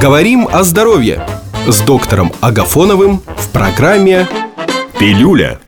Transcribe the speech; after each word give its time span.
Говорим 0.00 0.46
о 0.46 0.62
здоровье 0.62 1.26
с 1.66 1.80
доктором 1.80 2.30
Агафоновым 2.40 3.18
в 3.18 3.52
программе 3.52 4.28
«Пилюля». 4.96 5.60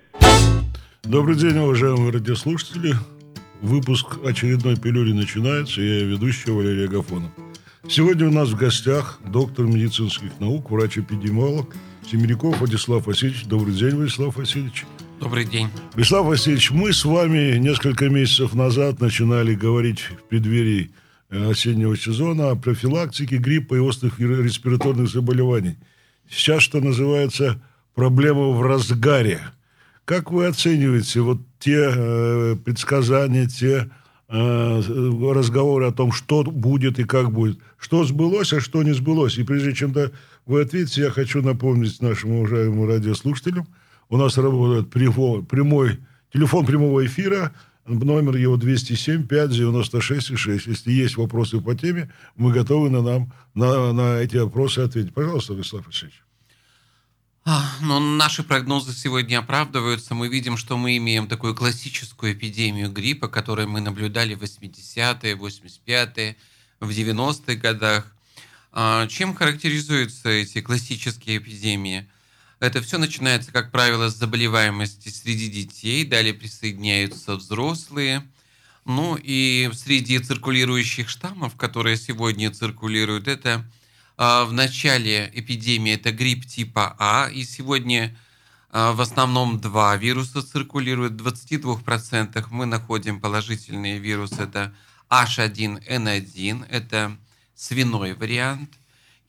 Добрый 1.03 1.35
день, 1.35 1.59
уважаемые 1.59 2.13
радиослушатели. 2.13 2.95
Выпуск 3.61 4.19
очередной 4.24 4.77
пилюли 4.77 5.13
начинается. 5.13 5.83
Я 5.83 6.04
ведущий 6.04 6.53
Валерий 6.53 6.85
Агафонов. 6.85 7.33
Сегодня 7.88 8.29
у 8.29 8.31
нас 8.31 8.51
в 8.51 8.56
гостях 8.56 9.19
доктор 9.27 9.67
медицинских 9.67 10.38
наук, 10.38 10.71
врач-эпидемиолог 10.71 11.74
Семеряков 12.08 12.56
Владислав 12.60 13.08
Васильевич. 13.08 13.47
Добрый 13.47 13.74
день, 13.74 13.97
Владислав 13.97 14.37
Васильевич. 14.37 14.87
Добрый 15.19 15.44
день. 15.44 15.67
Владислав 15.94 16.27
Васильевич, 16.27 16.70
мы 16.70 16.92
с 16.92 17.05
вами 17.05 17.56
несколько 17.59 18.09
месяцев 18.09 18.55
назад 18.55 19.01
начинали 19.01 19.56
говорить 19.56 19.98
в 19.98 20.28
преддверии 20.28 20.92
осеннего 21.30 21.97
сезона 21.97 22.51
о 22.51 22.56
профилактике 22.56 23.37
гриппа 23.37 23.74
и 23.74 23.78
острых 23.78 24.18
респираторных 24.18 25.09
заболеваний. 25.09 25.77
Сейчас, 26.28 26.62
что 26.62 26.80
называется, 26.80 27.62
проблема 27.95 28.48
в 28.48 28.62
разгаре. 28.62 29.41
Как 30.05 30.30
вы 30.30 30.46
оцениваете 30.46 31.20
вот 31.20 31.38
те 31.58 31.91
э, 31.95 32.56
предсказания, 32.64 33.46
те 33.46 33.91
э, 34.28 34.82
разговоры 35.32 35.86
о 35.86 35.92
том, 35.92 36.12
что 36.12 36.42
будет 36.42 36.98
и 36.98 37.05
как 37.05 37.30
будет? 37.30 37.58
Что 37.78 38.05
сбылось, 38.05 38.52
а 38.52 38.60
что 38.60 38.83
не 38.83 38.92
сбылось? 38.92 39.38
И 39.38 39.44
прежде 39.44 39.72
чем 39.72 39.92
-то 39.92 40.12
вы 40.47 40.62
ответите, 40.62 41.02
я 41.02 41.10
хочу 41.10 41.42
напомнить 41.42 42.00
нашим 42.02 42.33
уважаемым 42.33 42.88
радиослушателям– 42.88 43.66
у 44.10 44.16
нас 44.16 44.36
работает 44.36 44.91
прямой, 44.91 45.98
телефон 46.33 46.66
прямого 46.66 47.06
эфира, 47.06 47.52
номер 47.98 48.36
его 48.36 48.56
207 48.56 49.26
596 49.26 50.38
6. 50.38 50.66
Если 50.66 50.92
есть 50.92 51.16
вопросы 51.16 51.60
по 51.60 51.74
теме, 51.74 52.12
мы 52.36 52.52
готовы 52.52 52.90
на, 52.90 53.02
нам, 53.02 53.32
на, 53.54 53.92
на 53.92 54.18
эти 54.18 54.36
вопросы 54.36 54.80
ответить. 54.80 55.14
Пожалуйста, 55.14 55.54
Вячеслав 55.54 55.86
Алексеевич. 55.86 56.22
А, 57.44 57.64
ну, 57.80 57.98
наши 57.98 58.42
прогнозы 58.42 58.92
сегодня 58.92 59.38
оправдываются. 59.38 60.14
Мы 60.14 60.28
видим, 60.28 60.56
что 60.56 60.77
мы 60.77 60.97
имеем 60.98 61.27
такую 61.27 61.55
классическую 61.55 62.34
эпидемию 62.34 62.91
гриппа, 62.92 63.28
которую 63.28 63.69
мы 63.69 63.80
наблюдали 63.80 64.34
в 64.34 64.42
80-е, 64.42 65.34
85-е, 65.34 66.36
в 66.80 66.91
90-х 66.91 67.54
годах. 67.54 68.14
А, 68.72 69.06
чем 69.08 69.34
характеризуются 69.34 70.28
эти 70.28 70.60
классические 70.60 71.38
эпидемии? 71.38 72.08
Это 72.61 72.83
все 72.83 72.98
начинается, 72.98 73.53
как 73.53 73.72
правило, 73.72 74.11
с 74.11 74.16
заболеваемости 74.16 75.08
среди 75.08 75.48
детей, 75.48 76.05
далее 76.05 76.34
присоединяются 76.34 77.36
взрослые. 77.36 78.22
Ну 78.84 79.16
и 79.20 79.70
среди 79.72 80.19
циркулирующих 80.19 81.08
штаммов, 81.08 81.56
которые 81.56 81.97
сегодня 81.97 82.50
циркулируют, 82.50 83.28
это 83.28 83.64
э, 84.19 84.44
в 84.44 84.53
начале 84.53 85.31
эпидемии 85.33 85.94
это 85.94 86.12
грипп 86.12 86.44
типа 86.44 86.97
А, 86.98 87.31
и 87.33 87.44
сегодня 87.44 88.14
э, 88.72 88.92
в 88.92 89.00
основном 89.00 89.58
два 89.58 89.97
вируса 89.97 90.42
циркулируют. 90.42 91.19
В 91.19 91.27
22% 91.27 92.47
мы 92.50 92.66
находим 92.66 93.22
положительные 93.22 93.98
вирусы, 93.98 94.42
это 94.42 94.75
H1N1, 95.08 96.66
это 96.69 97.16
свиной 97.55 98.12
вариант. 98.12 98.70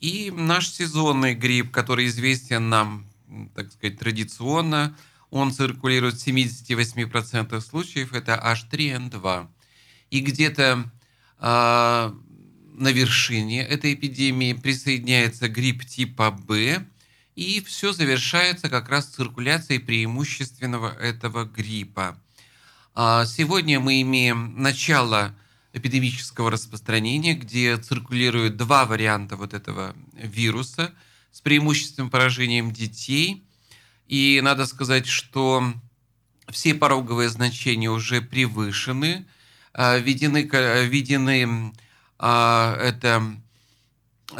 И 0.02 0.34
наш 0.36 0.70
сезонный 0.70 1.34
грипп, 1.34 1.72
который 1.72 2.08
известен 2.08 2.68
нам 2.68 3.11
так 3.56 3.72
сказать, 3.72 4.00
традиционно 4.00 4.96
он 5.30 5.52
циркулирует 5.54 6.16
в 6.16 6.28
78% 6.28 7.60
случаев, 7.62 8.14
это 8.14 8.34
H3N2. 8.34 9.48
И 10.10 10.20
где-то 10.20 10.92
э, 11.40 12.12
на 12.74 12.92
вершине 12.92 13.64
этой 13.64 13.94
эпидемии 13.94 14.54
присоединяется 14.54 15.48
грипп 15.48 15.86
типа 15.86 16.32
Б, 16.32 16.86
и 17.36 17.62
все 17.62 17.94
завершается 17.94 18.70
как 18.70 18.90
раз 18.90 19.06
циркуляцией 19.06 19.80
преимущественного 19.80 20.90
этого 20.90 21.46
гриппа. 21.46 22.20
А 22.94 23.26
сегодня 23.26 23.80
мы 23.80 24.02
имеем 24.02 24.62
начало 24.62 25.34
эпидемического 25.72 26.52
распространения, 26.52 27.36
где 27.36 27.78
циркулируют 27.78 28.58
два 28.58 28.86
варианта 28.86 29.38
вот 29.38 29.54
этого 29.54 29.96
вируса– 30.14 30.94
с 31.32 31.42
преимущественным 31.42 32.10
поражением 32.10 32.72
детей. 32.72 33.44
И 34.08 34.40
надо 34.44 34.66
сказать, 34.66 35.08
что 35.08 35.74
все 36.50 36.74
пороговые 36.74 37.30
значения 37.30 37.90
уже 37.90 38.22
превышены. 38.22 39.26
А, 39.74 39.98
введены, 39.98 40.44
введены 40.44 41.74
а, 42.20 42.78
это 42.82 43.24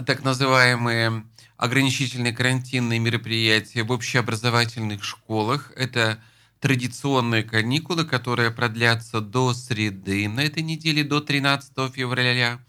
так 0.06 0.24
называемые 0.24 1.26
ограничительные 1.56 2.34
карантинные 2.34 3.00
мероприятия 3.00 3.84
в 3.84 3.92
общеобразовательных 3.92 5.04
школах. 5.04 5.72
Это 5.76 6.22
традиционные 6.60 7.44
каникулы, 7.44 8.04
которые 8.04 8.52
продлятся 8.52 9.22
до 9.22 9.54
среды 9.54 10.28
на 10.28 10.42
этой 10.42 10.64
неделе, 10.64 11.04
до 11.04 11.22
13 11.22 11.72
февраля. 11.94 12.60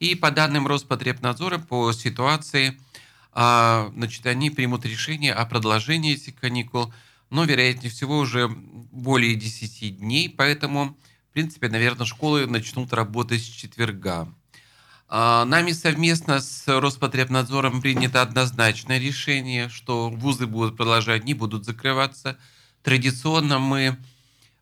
И 0.00 0.14
по 0.14 0.30
данным 0.30 0.66
Роспотребнадзора, 0.66 1.58
по 1.58 1.92
ситуации– 1.92 2.76
а, 3.32 3.92
значит, 3.94 4.26
они 4.26 4.50
примут 4.50 4.84
решение 4.84 5.32
о 5.32 5.46
продолжении 5.46 6.14
этих 6.14 6.34
каникул, 6.36 6.92
но, 7.30 7.44
вероятнее 7.44 7.90
всего, 7.90 8.18
уже 8.18 8.48
более 8.48 9.36
10 9.36 9.98
дней, 9.98 10.28
поэтому, 10.28 10.96
в 11.30 11.32
принципе, 11.32 11.68
наверное, 11.68 12.06
школы 12.06 12.46
начнут 12.46 12.92
работать 12.92 13.42
с 13.42 13.46
четверга. 13.46 14.28
А, 15.08 15.44
нами 15.44 15.72
совместно 15.72 16.40
с 16.40 16.64
Роспотребнадзором 16.66 17.80
принято 17.82 18.22
однозначное 18.22 18.98
решение, 18.98 19.68
что 19.68 20.10
вузы 20.10 20.46
будут 20.46 20.76
продолжать, 20.76 21.24
не 21.24 21.34
будут 21.34 21.64
закрываться. 21.64 22.36
Традиционно 22.82 23.58
мы 23.58 23.96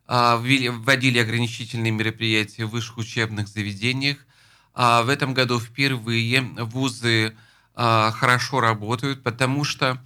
а, 0.07 0.37
вводили 0.37 1.19
ограничительные 1.19 1.91
мероприятия 1.91 2.65
в 2.65 2.71
высших 2.71 2.97
учебных 2.97 3.47
заведениях. 3.47 4.17
В 4.75 5.09
этом 5.09 5.33
году 5.33 5.59
впервые 5.59 6.41
вузы 6.41 7.27
а, 7.27 7.48
хорошо 7.79 8.59
работают, 8.59 9.23
потому 9.23 9.63
что 9.63 10.03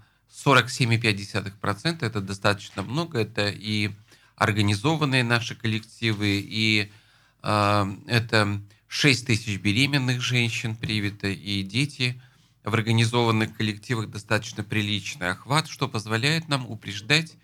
47,5% 0.45 2.05
это 2.05 2.21
достаточно 2.21 2.83
много, 2.83 3.21
это 3.21 3.49
и 3.49 3.91
организованные 4.37 5.23
наши 5.23 5.55
коллективы, 5.55 6.41
и 6.43 6.91
э, 7.43 7.87
это 8.07 8.61
6 8.89 9.27
тысяч 9.27 9.59
беременных 9.59 10.21
женщин 10.21 10.77
привито, 10.77 11.29
и 11.29 11.63
дети 11.63 12.21
в 12.65 12.73
организованных 12.75 13.57
коллективах 13.57 14.11
достаточно 14.11 14.65
приличный 14.65 15.31
охват, 15.31 15.69
что 15.69 15.89
позволяет 15.89 16.49
нам 16.49 16.69
упреждать 16.71 17.37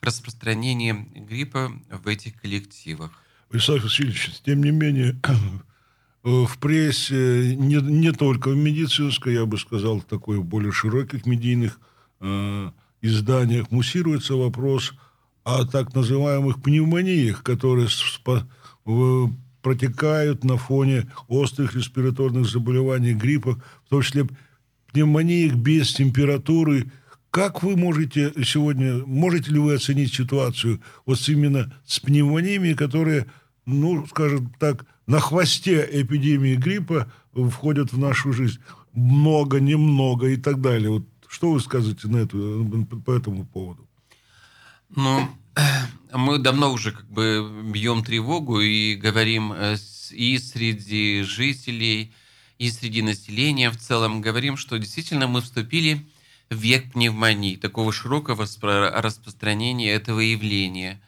распространение 0.00 0.94
гриппа 1.14 1.72
в 1.90 2.06
этих 2.08 2.40
коллективах. 2.40 3.10
Вячеслав 3.50 3.82
Васильевич, 3.82 4.30
тем 4.44 4.62
не 4.62 4.70
менее, 4.70 5.16
в 6.24 6.58
прессе, 6.58 7.54
не, 7.54 7.76
не 7.76 8.10
только 8.12 8.48
в 8.48 8.56
медицинской, 8.56 9.34
я 9.34 9.44
бы 9.44 9.58
сказал, 9.58 10.00
такой 10.00 10.38
в 10.38 10.44
более 10.44 10.72
широких 10.72 11.26
медийных 11.26 11.78
э, 12.20 12.70
изданиях, 13.02 13.70
муссируется 13.70 14.34
вопрос 14.34 14.94
о 15.44 15.66
так 15.66 15.94
называемых 15.94 16.62
пневмониях, 16.62 17.42
которые 17.42 17.88
спо, 17.90 18.48
в, 18.86 19.30
протекают 19.60 20.44
на 20.44 20.56
фоне 20.56 21.06
острых 21.28 21.74
респираторных 21.74 22.48
заболеваний, 22.48 23.12
гриппа, 23.12 23.62
в 23.84 23.90
том 23.90 24.00
числе 24.00 24.26
пневмониях 24.92 25.54
без 25.54 25.92
температуры. 25.92 26.90
Как 27.30 27.62
вы 27.62 27.76
можете 27.76 28.32
сегодня, 28.44 29.04
можете 29.04 29.50
ли 29.50 29.58
вы 29.58 29.74
оценить 29.74 30.14
ситуацию 30.14 30.80
вот 31.04 31.18
именно 31.28 31.70
с 31.84 32.00
пневмониями, 32.00 32.72
которые, 32.72 33.26
ну, 33.66 34.06
скажем 34.06 34.54
так, 34.58 34.86
на 35.06 35.20
хвосте 35.20 35.88
эпидемии 35.90 36.56
гриппа 36.56 37.10
входят 37.50 37.92
в 37.92 37.98
нашу 37.98 38.32
жизнь. 38.32 38.58
Много, 38.92 39.60
немного 39.60 40.28
и 40.28 40.36
так 40.36 40.60
далее. 40.60 40.90
Вот 40.90 41.04
что 41.28 41.50
вы 41.50 41.60
скажете 41.60 42.08
на 42.08 42.18
это, 42.18 42.36
по 43.04 43.10
этому 43.10 43.44
поводу? 43.44 43.88
Ну, 44.94 45.28
мы 46.12 46.38
давно 46.38 46.72
уже 46.72 46.92
как 46.92 47.10
бы 47.10 47.64
бьем 47.72 48.04
тревогу 48.04 48.60
и 48.60 48.94
говорим 48.94 49.52
э, 49.52 49.76
и 50.12 50.38
среди 50.38 51.22
жителей, 51.22 52.12
и 52.58 52.70
среди 52.70 53.02
населения 53.02 53.70
в 53.70 53.76
целом, 53.76 54.20
говорим, 54.20 54.56
что 54.56 54.78
действительно 54.78 55.26
мы 55.26 55.42
вступили 55.42 56.06
в 56.50 56.56
век 56.56 56.92
пневмонии, 56.92 57.56
такого 57.56 57.92
широкого 57.92 58.46
распространения 58.46 59.90
этого 59.90 60.20
явления. 60.20 61.00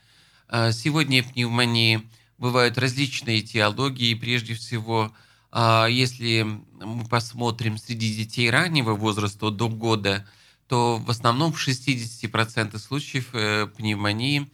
А 0.49 0.73
сегодня 0.73 1.23
пневмонии 1.23 2.03
бывают 2.39 2.79
различные 2.79 3.43
теологии, 3.43 4.15
прежде 4.15 4.55
всего, 4.55 5.13
а, 5.51 5.87
если 5.87 6.43
мы 6.43 7.05
посмотрим 7.07 7.79
среди 7.79 8.15
детей 8.15 8.51
раннего 8.51 8.95
возраста, 8.95 9.51
до 9.51 9.69
года, 9.69 10.27
то 10.69 10.99
в 10.99 11.11
основном 11.11 11.53
в 11.53 11.59
60% 11.59 12.79
случаев 12.79 13.29
э, 13.33 13.69
пневмонии 13.69 14.51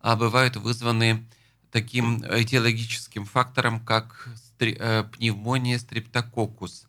а, 0.00 0.16
бывают 0.16 0.56
вызваны 0.56 1.24
таким 1.70 2.18
этиологическим 2.18 3.24
фактором, 3.24 3.80
как 3.80 4.28
э, 4.58 5.04
пневмония 5.04 5.78
стрептококус. 5.78 6.86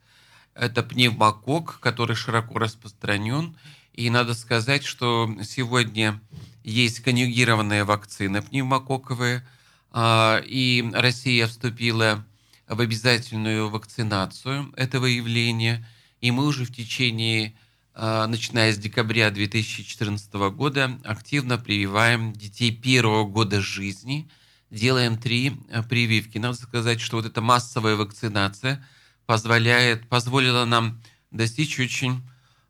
Это 0.55 0.83
пневмокок, 0.83 1.79
который 1.79 2.15
широко 2.15 2.59
распространен. 2.59 3.55
И 3.93 4.09
надо 4.09 4.33
сказать, 4.33 4.83
что 4.83 5.31
сегодня 5.43 6.19
есть 6.63 6.99
конъюгированная 7.01 7.85
вакцина 7.85 8.41
пневмококковая– 8.41 9.47
а, 9.57 9.62
и 9.95 10.89
Россия 10.93 11.47
вступила 11.47 12.25
в 12.67 12.81
обязательную 12.81 13.69
вакцинацию 13.69 14.73
этого 14.75 15.05
явления, 15.05 15.85
и 16.21 16.31
мы 16.31 16.45
уже 16.45 16.65
в 16.65 16.73
течение, 16.73 17.53
а, 17.93 18.27
начиная 18.27 18.73
с 18.73 18.77
декабря 18.77 19.29
2014 19.29 20.49
года, 20.51 20.99
активно 21.03 21.57
прививаем 21.57 22.33
детей 22.33 22.71
первого 22.71 23.25
года 23.25 23.61
жизни, 23.61 24.29
делаем 24.71 25.17
три 25.17 25.53
а, 25.71 25.83
прививки. 25.83 26.37
Надо 26.37 26.55
сказать, 26.55 27.01
что 27.01 27.17
вот 27.17 27.25
эта 27.25 27.41
массовая 27.41 27.95
вакцинация 27.95 28.85
позволяет, 29.25 30.07
позволила 30.09 30.65
нам 30.65 31.01
достичь 31.31 31.79
очень 31.79 32.21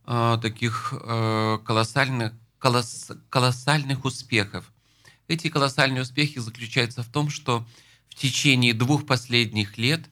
таких 0.06 0.94
колоссальных, 1.66 2.34
колосс, 2.60 3.10
колоссальных 3.30 4.04
успехов. 4.04 4.73
Эти 5.28 5.50
колоссальные 5.50 6.02
успехи 6.02 6.40
заключаются 6.40 7.04
в 7.04 7.08
том, 7.08 7.30
что 7.30 7.66
в 8.10 8.16
течение 8.16 8.74
двух 8.74 9.06
последних 9.06 9.78
лет 9.78 10.10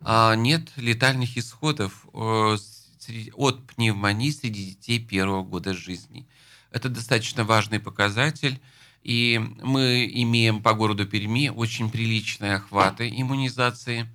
а, 0.00 0.34
нет 0.34 0.70
летальных 0.76 1.36
исходов 1.36 2.06
от 2.12 3.66
пневмонии 3.66 4.30
среди 4.30 4.66
детей 4.66 4.98
первого 4.98 5.42
года 5.42 5.74
жизни. 5.74 6.26
Это 6.70 6.88
достаточно 6.88 7.44
важный 7.44 7.80
показатель, 7.80 8.60
и 9.02 9.40
мы 9.62 10.10
имеем 10.12 10.62
по 10.62 10.72
городу 10.72 11.06
Перми 11.06 11.48
очень 11.48 11.90
приличные 11.90 12.56
охваты 12.56 13.08
иммунизации, 13.08 14.08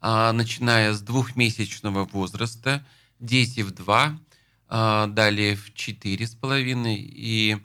а, 0.00 0.32
начиная 0.32 0.92
с 0.92 1.00
двухмесячного 1.02 2.04
возраста, 2.06 2.86
дети 3.18 3.60
в 3.60 3.72
два, 3.72 4.18
а, 4.68 5.08
далее 5.08 5.56
в 5.56 5.74
четыре 5.74 6.26
с 6.26 6.34
половиной 6.34 6.96
и 6.96 7.58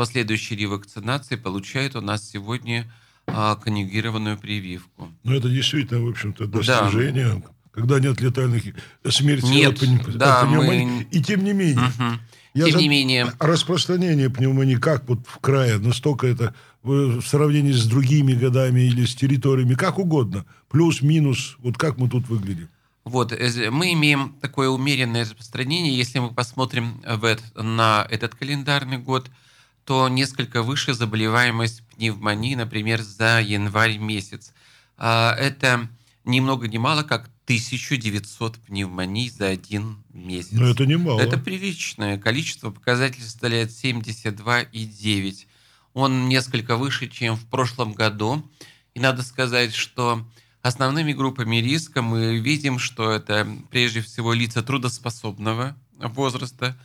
последующей 0.00 0.56
ревакцинации 0.56 1.36
получает 1.36 1.94
у 1.94 2.00
нас 2.00 2.26
сегодня 2.26 2.90
а, 3.26 3.54
конъюгированную 3.56 4.38
прививку. 4.38 5.12
Ну, 5.24 5.34
это 5.34 5.50
действительно, 5.50 6.00
в 6.00 6.08
общем-то, 6.08 6.46
достижение. 6.46 7.34
Да. 7.34 7.50
Когда 7.70 8.00
нет 8.00 8.18
летальных 8.22 8.62
смертей 9.06 9.66
нет, 9.66 9.82
от, 9.82 10.16
да, 10.16 10.46
пневмонии. 10.46 10.84
Мы... 10.86 11.06
И 11.10 11.22
тем 11.22 11.44
не 11.44 11.52
менее. 11.52 11.84
Угу. 11.84 12.18
Я 12.54 12.64
тем 12.64 12.72
за... 12.72 12.78
не 12.78 12.88
менее. 12.88 13.32
Распространение 13.38 14.30
пневмонии 14.30 14.76
как 14.76 15.06
вот 15.06 15.18
в 15.26 15.38
крае, 15.38 15.76
настолько 15.76 16.26
это 16.26 16.54
в 16.82 17.20
сравнении 17.20 17.72
с 17.72 17.84
другими 17.84 18.32
годами 18.32 18.80
или 18.80 19.04
с 19.04 19.14
территориями, 19.14 19.74
как 19.74 19.98
угодно. 19.98 20.46
Плюс, 20.70 21.02
минус, 21.02 21.58
вот 21.58 21.76
как 21.76 21.98
мы 21.98 22.08
тут 22.08 22.26
выглядим. 22.26 22.70
Вот, 23.04 23.32
э, 23.32 23.70
мы 23.70 23.92
имеем 23.92 24.34
такое 24.40 24.70
умеренное 24.70 25.24
распространение, 25.24 25.94
если 25.94 26.20
мы 26.20 26.32
посмотрим 26.32 27.02
в 27.06 27.22
это, 27.26 27.42
на 27.62 28.06
этот 28.08 28.34
календарный 28.34 28.96
год– 28.96 29.30
то 29.90 30.08
несколько 30.08 30.62
выше 30.62 30.94
заболеваемость 30.94 31.82
пневмонии, 31.96 32.54
например, 32.54 33.02
за 33.02 33.40
январь 33.40 33.98
месяц. 33.98 34.54
А, 34.96 35.34
это 35.34 35.88
ни 36.24 36.38
много 36.38 36.68
ни 36.68 36.78
мало, 36.78 37.02
как 37.02 37.28
1900 37.46 38.58
пневмоний 38.58 39.28
за 39.30 39.48
один 39.48 40.04
месяц. 40.12 40.52
Но 40.52 40.68
это 40.68 40.86
немало. 40.86 41.20
Это 41.20 41.38
приличное 41.38 42.18
количество. 42.18 42.70
Показатель 42.70 43.20
составляет 43.20 43.70
72,9. 43.70 45.46
Он 45.94 46.28
несколько 46.28 46.76
выше, 46.76 47.08
чем 47.08 47.34
в 47.34 47.46
прошлом 47.46 47.92
году. 47.92 48.48
И 48.94 49.00
надо 49.00 49.24
сказать, 49.24 49.74
что 49.74 50.24
основными 50.62 51.12
группами 51.14 51.56
риска 51.56 52.00
мы 52.00 52.38
видим, 52.38 52.78
что 52.78 53.10
это 53.10 53.44
прежде 53.72 54.02
всего 54.02 54.34
лица 54.34 54.62
трудоспособного 54.62 55.76
возраста. 55.98 56.76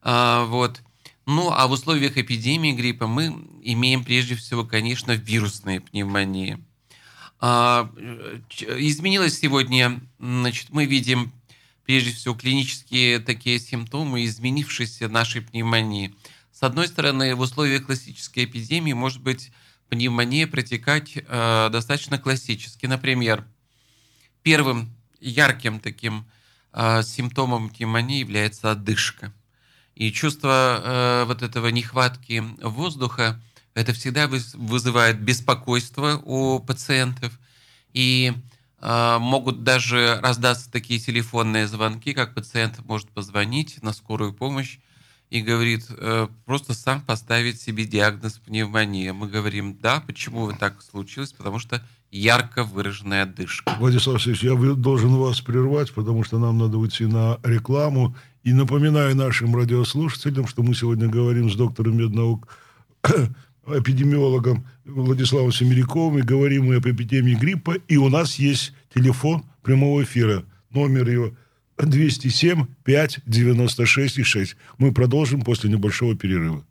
А, 0.00 0.46
вот. 0.46 0.80
Ну, 1.30 1.50
а 1.50 1.66
в 1.66 1.72
условиях 1.72 2.16
эпидемии 2.16 2.72
гриппа 2.72 3.06
мы 3.06 3.26
имеем 3.60 4.02
прежде 4.02 4.34
всего, 4.34 4.64
конечно, 4.64 5.12
вирусные 5.12 5.82
пневмонии. 5.82 6.58
А, 7.38 7.92
изменилось 8.48 9.38
сегодня, 9.38 10.00
значит, 10.18 10.70
мы 10.70 10.86
видим 10.86 11.30
прежде 11.84 12.12
всего 12.12 12.34
клинические 12.34 13.18
такие 13.18 13.58
симптомы 13.58 14.24
изменившейся 14.24 15.10
нашей 15.10 15.42
пневмонии. 15.42 16.14
С 16.50 16.62
одной 16.62 16.88
стороны, 16.88 17.34
в 17.34 17.40
условиях 17.40 17.84
классической 17.84 18.46
эпидемии 18.46 18.94
может 18.94 19.20
быть 19.20 19.52
пневмония 19.90 20.46
протекать 20.46 21.12
э, 21.14 21.68
достаточно 21.70 22.18
классически. 22.18 22.86
Например, 22.86 23.46
первым 24.42 24.96
ярким 25.20 25.78
таким 25.78 26.24
э, 26.72 27.02
симптомом 27.02 27.68
пневмонии 27.68 28.20
является 28.20 28.70
одышка. 28.70 29.34
И 29.98 30.12
чувство 30.12 30.80
э, 30.80 31.24
вот 31.26 31.42
этого 31.42 31.66
нехватки 31.66 32.40
воздуха, 32.62 33.42
это 33.74 33.92
всегда 33.92 34.28
вызывает 34.28 35.20
беспокойство 35.20 36.22
у 36.24 36.60
пациентов. 36.60 37.36
И 37.94 38.32
э, 38.80 39.18
могут 39.18 39.64
даже 39.64 40.20
раздаться 40.22 40.70
такие 40.70 41.00
телефонные 41.00 41.66
звонки, 41.66 42.12
как 42.12 42.32
пациент 42.32 42.78
может 42.86 43.08
позвонить 43.10 43.82
на 43.82 43.92
скорую 43.92 44.32
помощь 44.32 44.78
и 45.30 45.40
говорит, 45.40 45.86
э, 45.90 46.28
просто 46.44 46.74
сам 46.74 47.00
поставить 47.00 47.60
себе 47.60 47.84
диагноз 47.84 48.34
пневмония. 48.34 49.12
Мы 49.12 49.26
говорим, 49.26 49.76
да, 49.80 50.00
почему 50.06 50.52
так 50.52 50.80
случилось? 50.80 51.32
Потому 51.32 51.58
что 51.58 51.82
ярко 52.12 52.62
выраженная 52.62 53.24
одышка. 53.24 53.74
Владислав 53.80 54.14
Алексеевич, 54.14 54.44
я 54.44 54.74
должен 54.74 55.16
вас 55.16 55.40
прервать, 55.40 55.92
потому 55.92 56.22
что 56.22 56.38
нам 56.38 56.56
надо 56.56 56.78
уйти 56.78 57.04
на 57.06 57.38
рекламу. 57.42 58.14
И 58.44 58.52
напоминаю 58.52 59.16
нашим 59.16 59.54
радиослушателям, 59.54 60.46
что 60.46 60.62
мы 60.62 60.74
сегодня 60.74 61.08
говорим 61.08 61.50
с 61.50 61.56
доктором 61.56 61.98
меднаук, 61.98 62.48
эпидемиологом 63.66 64.66
Владиславом 64.84 65.52
Семеряковым, 65.52 66.18
и 66.18 66.22
говорим 66.22 66.66
мы 66.66 66.76
об 66.76 66.86
эпидемии 66.86 67.34
гриппа, 67.34 67.76
и 67.88 67.96
у 67.96 68.08
нас 68.08 68.36
есть 68.36 68.72
телефон 68.94 69.44
прямого 69.62 70.02
эфира. 70.02 70.44
Номер 70.70 71.08
его 71.08 71.30
207 71.78 72.66
5 72.84 73.20
96 73.26 74.24
6. 74.24 74.56
Мы 74.78 74.92
продолжим 74.92 75.42
после 75.42 75.70
небольшого 75.70 76.16
перерыва. 76.16 76.64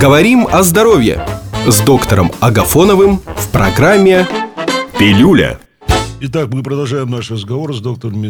Говорим 0.00 0.46
о 0.46 0.62
здоровье 0.62 1.26
с 1.66 1.80
доктором 1.80 2.30
Агафоновым 2.40 3.18
в 3.18 3.48
программе 3.50 4.26
«Пилюля». 4.98 5.58
Итак, 6.20 6.52
мы 6.52 6.64
продолжаем 6.64 7.10
наш 7.10 7.30
разговор 7.30 7.72
с 7.72 7.80
доктором 7.80 8.20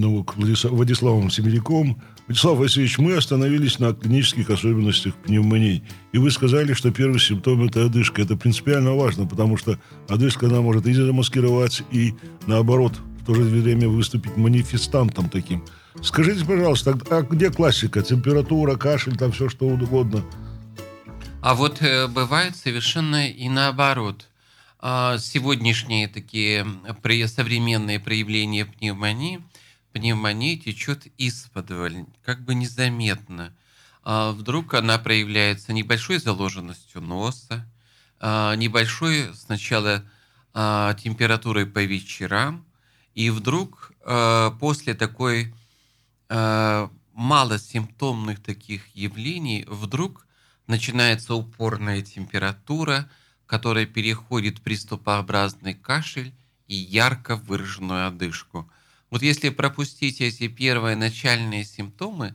наук 0.00 0.34
Владиславом 0.36 1.30
Семеряковым. 1.30 2.02
Владислав 2.26 2.58
Васильевич, 2.58 2.98
мы 2.98 3.14
остановились 3.14 3.78
на 3.78 3.94
клинических 3.94 4.50
особенностях 4.50 5.14
пневмонии. 5.14 5.84
И 6.10 6.18
вы 6.18 6.32
сказали, 6.32 6.72
что 6.72 6.90
первый 6.90 7.20
симптом– 7.20 7.62
это 7.66 7.84
одышка. 7.84 8.22
Это 8.22 8.36
принципиально 8.36 8.96
важно, 8.96 9.28
потому 9.28 9.56
что 9.56 9.78
одышка, 10.08 10.46
она 10.46 10.60
может 10.60 10.88
и 10.88 10.92
замаскировать, 10.92 11.84
и 11.92 12.14
наоборот, 12.48 12.94
в 13.20 13.26
то 13.26 13.34
же 13.34 13.42
время 13.42 13.88
выступить 13.88 14.36
манифестантом 14.36 15.28
таким. 15.28 15.64
Скажите, 16.02 16.44
пожалуйста, 16.44 16.98
а 17.10 17.22
где 17.22 17.50
классика? 17.50 18.02
Температура, 18.02 18.74
кашель, 18.74 19.16
там 19.16 19.30
все 19.30 19.48
что 19.48 19.66
угодно? 19.66 20.24
А 21.42 21.54
вот 21.54 21.80
э, 21.80 22.08
бывает 22.08 22.56
совершенно 22.56 23.28
и 23.28 23.48
наоборот– 23.48 24.26
сегодняшние 25.18 26.06
такие 26.06 26.64
современные 27.26 27.98
проявления 27.98 28.66
пневмонии, 28.66 29.42
пневмония 29.92 30.56
течет 30.56 31.08
из-под, 31.18 31.72
как 32.24 32.44
бы 32.44 32.54
незаметно. 32.54 33.52
А, 34.04 34.30
вдруг 34.30 34.74
она 34.74 34.98
проявляется 34.98 35.72
небольшой 35.72 36.18
заложенностью 36.18 37.00
носа, 37.00 37.68
а, 38.20 38.54
небольшой 38.54 39.34
сначала 39.34 40.04
температурой 40.54 41.66
по 41.66 41.84
вечерам, 41.84 42.64
и 43.14 43.28
вдруг 43.28 43.92
после 44.58 44.94
такой 44.94 45.52
малосимптомных 46.30 48.42
таких 48.42 48.88
явлений 48.96 49.66
вдруг 49.68 50.26
начинается 50.66 51.34
упорная 51.34 52.00
температура– 52.00 53.10
которая 53.46 53.86
переходит 53.86 54.58
в 54.58 54.62
приступообразный 54.62 55.74
кашель 55.74 56.32
и 56.66 56.74
ярко 56.74 57.36
выраженную 57.36 58.06
одышку. 58.08 58.68
Вот 59.10 59.22
если 59.22 59.50
пропустить 59.50 60.20
эти 60.20 60.48
первые 60.48 60.96
начальные 60.96 61.64
симптомы, 61.64 62.34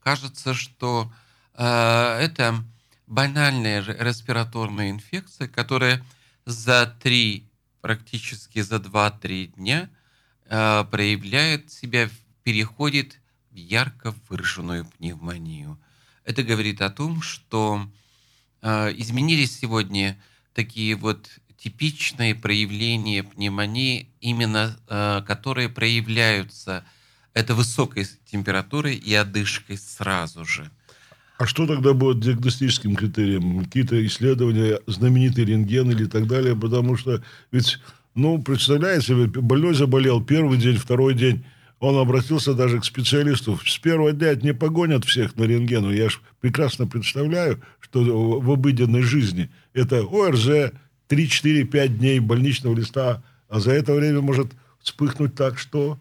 кажется, 0.00 0.54
что 0.54 1.12
э, 1.54 2.18
это 2.20 2.64
банальная 3.06 3.82
респираторная 3.82 4.90
инфекция, 4.90 5.48
которая 5.48 6.04
за 6.44 6.96
3, 7.02 7.44
практически 7.80 8.60
за 8.60 8.76
2-3 8.76 9.54
дня 9.56 9.90
э, 10.46 10.84
проявляет 10.90 11.72
себя, 11.72 12.08
переходит 12.44 13.18
в 13.50 13.56
ярко 13.56 14.14
выраженную 14.28 14.86
пневмонию. 14.86 15.78
Это 16.24 16.42
говорит 16.44 16.80
о 16.82 16.90
том, 16.90 17.20
что 17.20 17.88
э, 18.62 18.92
изменились 18.96 19.58
сегодня 19.58 20.16
такие 20.54 20.96
вот 20.96 21.28
типичные 21.56 22.34
проявления 22.34 23.22
пневмонии, 23.22 24.08
именно 24.20 24.76
э, 24.88 25.22
которые 25.26 25.68
проявляются 25.68 26.84
это 27.34 27.54
высокой 27.54 28.06
температурой 28.30 28.96
и 28.96 29.14
одышкой 29.14 29.78
сразу 29.78 30.44
же. 30.44 30.70
А 31.38 31.46
что 31.46 31.66
тогда 31.66 31.92
будет 31.92 32.20
диагностическим 32.20 32.94
критерием? 32.94 33.64
Какие-то 33.64 34.04
исследования, 34.06 34.80
знаменитый 34.86 35.44
рентген 35.44 35.90
или 35.90 36.04
так 36.04 36.26
далее? 36.26 36.54
Потому 36.54 36.96
что 36.96 37.22
ведь, 37.50 37.78
ну, 38.14 38.40
представляете, 38.42 39.14
больной 39.26 39.74
заболел 39.74 40.22
первый 40.22 40.58
день, 40.58 40.76
второй 40.76 41.14
день, 41.14 41.44
он 41.82 41.96
обратился 41.98 42.54
даже 42.54 42.78
к 42.80 42.84
специалисту. 42.84 43.58
С 43.66 43.76
первого 43.76 44.12
дня 44.12 44.36
не 44.36 44.54
погонят 44.54 45.04
всех 45.04 45.34
на 45.34 45.42
рентгену. 45.42 45.92
Я 45.92 46.10
же 46.10 46.20
прекрасно 46.40 46.86
представляю, 46.86 47.60
что 47.80 48.40
в 48.40 48.52
обыденной 48.52 49.02
жизни 49.02 49.50
это 49.74 50.02
ОРЗ, 50.02 50.70
3-4-5 51.08 51.88
дней 51.88 52.20
больничного 52.20 52.76
листа, 52.76 53.24
а 53.48 53.58
за 53.58 53.72
это 53.72 53.94
время 53.94 54.20
может 54.20 54.52
вспыхнуть 54.80 55.34
так, 55.34 55.58
что 55.58 55.98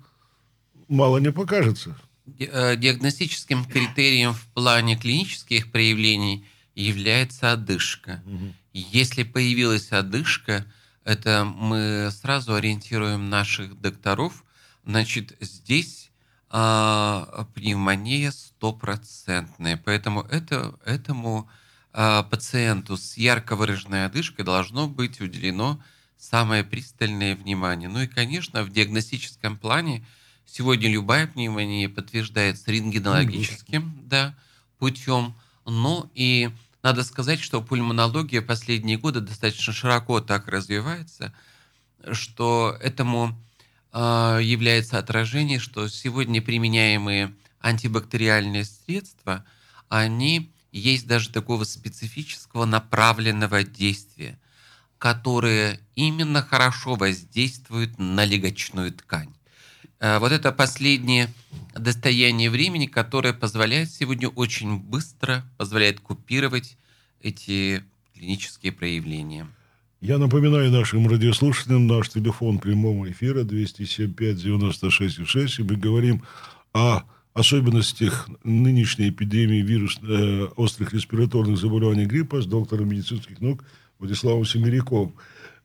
мало 0.88 1.18
не 1.18 1.32
покажется. 1.32 1.98
Э, 2.38 2.78
диагностическим 2.78 3.66
критерием 3.66 4.34
в 4.36 4.46
плане 4.54 4.96
клинических 4.98 5.72
проявлений 5.72 6.46
является 6.76 7.54
одышка. 7.54 8.22
Угу. 8.28 8.54
Если 8.74 9.24
появилась 9.24 9.92
одышка, 9.92 10.64
это 11.06 11.44
мы 11.44 12.12
сразу 12.12 12.54
ориентируем 12.54 13.32
наших 13.32 13.82
докторов– 13.82 14.44
Значит, 14.86 15.36
здесь 15.40 16.12
а, 16.50 17.48
пневмония 17.56 18.32
стопроцентная, 18.32 19.78
поэтому 19.78 20.22
это, 20.24 20.76
этому 20.86 21.50
а, 21.94 22.24
пациенту 22.24 22.98
с 22.98 23.16
ярко 23.16 23.56
выраженной 23.56 24.06
одышкой 24.06 24.44
должно 24.44 24.88
быть 24.88 25.22
уделено 25.22 25.82
самое 26.18 26.64
пристальное 26.64 27.36
внимание. 27.36 27.90
Ну 27.90 28.02
и, 28.02 28.08
конечно, 28.08 28.64
в 28.64 28.72
диагностическом 28.72 29.58
плане 29.58 30.06
сегодня 30.46 30.90
любая 30.90 31.28
пневмония 31.28 31.90
подтверждается 31.90 32.72
рентгенологическим 32.72 34.02
да, 34.08 34.36
путем, 34.78 35.36
но 35.66 36.10
и 36.14 36.50
надо 36.84 37.04
сказать, 37.04 37.40
что 37.40 37.62
пульмонология 37.62 38.42
последние 38.42 38.98
годы 38.98 39.22
достаточно 39.22 39.72
широко 39.72 40.20
так 40.20 40.48
развивается, 40.48 41.34
что 42.12 42.76
этому 42.82 43.38
является 43.94 44.98
отражение, 44.98 45.60
что 45.60 45.88
сегодня 45.90 46.42
применяемые 46.42 47.34
антибактериальные 47.60 48.66
средства, 48.66 49.46
они 49.90 50.52
есть 50.72 51.08
даже 51.08 51.30
такого 51.30 51.64
специфического 51.64 52.66
направленного 52.66 53.64
действия, 53.64 54.40
которые 54.98 55.80
именно 55.96 56.42
хорошо 56.42 56.96
воздействуют 56.96 58.00
на 58.00 58.24
легочную 58.26 58.92
ткань. 58.92 59.34
А, 60.00 60.20
вот 60.20 60.32
это 60.32 60.52
последнее 60.52 61.30
достояние 61.76 62.50
времени, 62.50 62.88
которое 62.88 63.34
позволяет 63.34 63.92
сегодня 63.92 64.30
очень 64.30 64.78
быстро, 64.78 65.46
позволяет 65.58 66.00
купировать 66.00 66.78
эти 67.22 67.84
клинические 68.14 68.72
проявления. 68.72 69.48
Я 70.02 70.18
напоминаю 70.18 70.70
нашим 70.72 71.08
радиослушателям 71.08 71.86
наш 71.86 72.10
телефон 72.10 72.58
прямого 72.58 73.12
эфира 73.12 73.44
275-96-6, 73.44 75.60
и 75.60 75.64
мы 75.64 75.76
говорим 75.76 76.24
о 76.74 77.04
особенностях 77.36 78.28
нынешней 78.44 79.10
эпидемии 79.10 79.62
вирус 79.62 80.00
э, 80.02 80.48
острых 80.56 80.94
респираторных 80.94 81.60
заболеваний 81.60 82.08
гриппа 82.08 82.42
с 82.42 82.48
доктором 82.48 82.90
медицинских 82.90 83.40
наук 83.42 83.64
Владиславом 84.00 84.44
Семеряковым. 84.44 85.14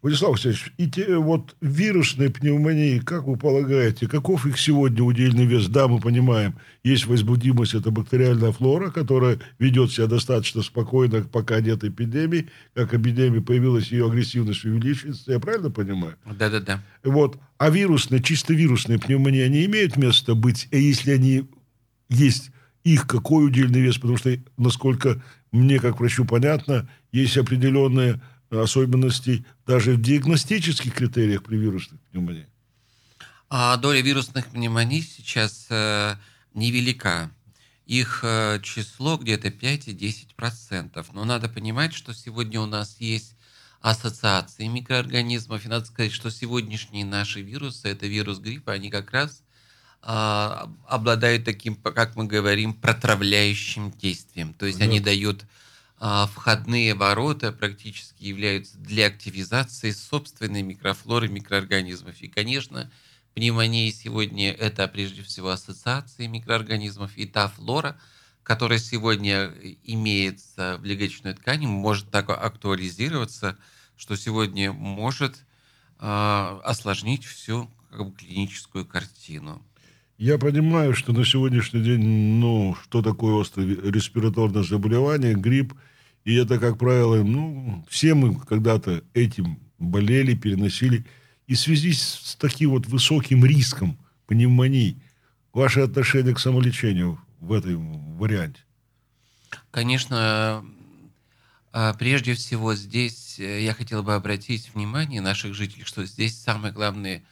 Владислав 0.07 0.35
Алексеевич, 0.35 0.73
и 0.79 0.89
те, 0.89 1.17
вот 1.17 1.57
вирусные 1.61 2.31
пневмонии, 2.31 3.01
как 3.01 3.25
вы 3.25 3.37
полагаете, 3.37 4.07
каков 4.07 4.47
их 4.47 4.57
сегодня 4.57 5.03
удельный 5.03 5.47
вес? 5.47 5.67
Да, 5.67 5.89
мы 5.89 5.99
понимаем, 5.99 6.55
есть 6.85 7.07
возбудимость, 7.07 7.75
это 7.75 7.91
бактериальная 7.91 8.53
флора, 8.53 8.93
которая 8.93 9.41
ведет 9.59 9.91
себя 9.91 10.07
достаточно 10.07 10.63
спокойно, 10.63 11.23
пока 11.23 11.61
нет 11.61 11.83
эпидемии. 11.83 12.47
Как 12.73 12.95
эпидемия 12.95 13.41
появилась, 13.41 13.91
ее 13.91 14.07
агрессивность 14.07 14.65
увеличивается. 14.65 15.33
Я 15.33 15.41
правильно 15.41 15.73
понимаю? 15.73 16.15
Да-да-да. 16.25 16.85
Вот. 17.03 17.41
А 17.59 17.71
вирусные, 17.71 18.23
чисто 18.23 18.55
вирусные 18.55 19.01
пневмонии, 19.01 19.41
они 19.41 19.65
имеют 19.65 19.97
место 19.97 20.37
быть? 20.37 20.69
И 20.71 20.79
если 20.79 21.11
они 21.11 21.49
есть, 22.09 22.53
их 22.85 23.09
какой 23.09 23.45
удельный 23.45 23.81
вес? 23.81 23.97
Потому 23.97 24.19
что, 24.19 24.39
насколько 24.57 25.21
мне, 25.51 25.81
как 25.81 25.99
врачу, 25.99 26.25
понятно, 26.25 26.89
есть 27.11 27.37
определенные 27.37 28.21
особенностей 28.51 29.45
даже 29.67 29.95
в 29.95 30.01
диагностических 30.01 30.95
критериях 30.95 31.43
при 31.43 31.57
вирусных 31.57 32.01
пневмониях? 32.11 32.47
А 33.49 33.77
доля 33.77 34.01
вирусных 34.01 34.47
пневмоний 34.49 35.03
сейчас 35.03 35.67
э, 35.71 36.17
невелика. 36.55 37.31
Их 37.87 38.21
э, 38.25 38.59
число 38.63 39.17
где-то 39.17 39.49
5-10%. 39.49 41.07
Но 41.13 41.25
надо 41.25 41.49
понимать, 41.49 41.95
что 41.95 42.13
сегодня 42.13 42.61
у 42.61 42.67
нас 42.67 42.97
есть 42.99 43.37
ассоциации 43.81 44.67
микроорганизмов. 44.67 45.65
И 45.65 45.69
надо 45.69 45.87
сказать, 45.87 46.11
что 46.11 46.31
сегодняшние 46.31 47.05
наши 47.05 47.43
вирусы, 47.43 47.89
это 47.89 48.09
вирус 48.09 48.41
гриппа, 48.41 48.73
они 48.73 48.91
как 48.91 49.13
раз 49.13 49.45
э, 50.03 50.67
обладают 50.89 51.45
таким, 51.45 51.77
как 51.77 52.17
мы 52.17 52.25
говорим, 52.25 52.75
протравляющим 52.75 53.93
действием. 53.93 54.55
То 54.55 54.67
есть 54.67 54.81
да. 54.81 54.87
они 54.87 54.99
дают 54.99 55.45
входные 55.99 56.95
ворота 56.95 57.53
практически 57.53 58.25
являются 58.25 58.77
для 58.79 59.07
активизации 59.07 59.91
собственной 59.91 60.63
микрофлоры 60.63 61.29
микроорганизмов. 61.29 62.21
И, 62.21 62.29
конечно, 62.29 62.91
пневмония 63.35 63.91
сегодня 63.93 64.53
это 64.53 64.89
прежде 64.89 65.23
всего 65.23 65.51
ассоциации 65.51 66.27
микроорганизмов 66.27 67.17
и 67.17 67.27
та 67.27 67.49
флора, 67.49 67.99
которая 68.43 68.79
сегодня 68.79 69.53
имеется 69.85 70.79
в 70.79 70.85
легочной 70.85 71.35
ткани, 71.35 71.67
может 71.67 72.11
так 72.11 72.31
актуализироваться, 72.31 73.59
что 73.97 74.17
сегодня 74.17 74.73
может 74.73 75.45
э, 75.99 76.61
осложнить 76.65 77.25
всю 77.25 77.71
как 77.91 78.07
бы, 78.07 78.17
клиническую 78.17 78.87
картину. 78.87 79.63
Я 80.19 80.39
понимаю, 80.39 80.95
что 80.95 81.13
на 81.13 81.27
сегодняшний 81.27 81.83
день, 81.83 82.03
ну, 82.39 82.75
что 82.83 83.03
такое 83.03 83.41
острое 83.41 83.67
респираторное 83.83 84.63
заболевание, 84.63 85.35
грипп, 85.35 85.75
и 86.25 86.35
это, 86.35 86.59
как 86.59 86.79
правило, 86.79 87.23
ну, 87.23 87.85
все 87.89 88.15
мы 88.15 88.35
когда-то 88.35 89.05
этим 89.13 89.59
болели, 89.79 90.35
переносили. 90.35 91.05
И 91.47 91.55
в 91.55 91.61
связи 91.61 91.93
с 91.93 92.35
таким 92.41 92.71
вот 92.71 92.87
высоким 92.87 93.45
риском 93.45 93.99
пневмонии, 94.27 94.97
ваше 95.53 95.81
отношение 95.81 96.35
к 96.35 96.41
самолечению 96.41 97.21
в 97.41 97.53
этом 97.53 98.17
варианте? 98.17 98.61
Конечно, 99.71 100.65
а, 101.73 101.93
прежде 101.93 102.33
всего 102.33 102.75
здесь 102.75 103.39
э, 103.39 103.63
я 103.63 103.75
хотел 103.75 104.03
бы 104.03 104.15
обратить 104.15 104.71
внимание 104.75 105.21
наших 105.21 105.55
жителей, 105.55 105.85
что 105.85 106.07
здесь 106.07 106.39
самое 106.39 106.73
главное 106.73 107.23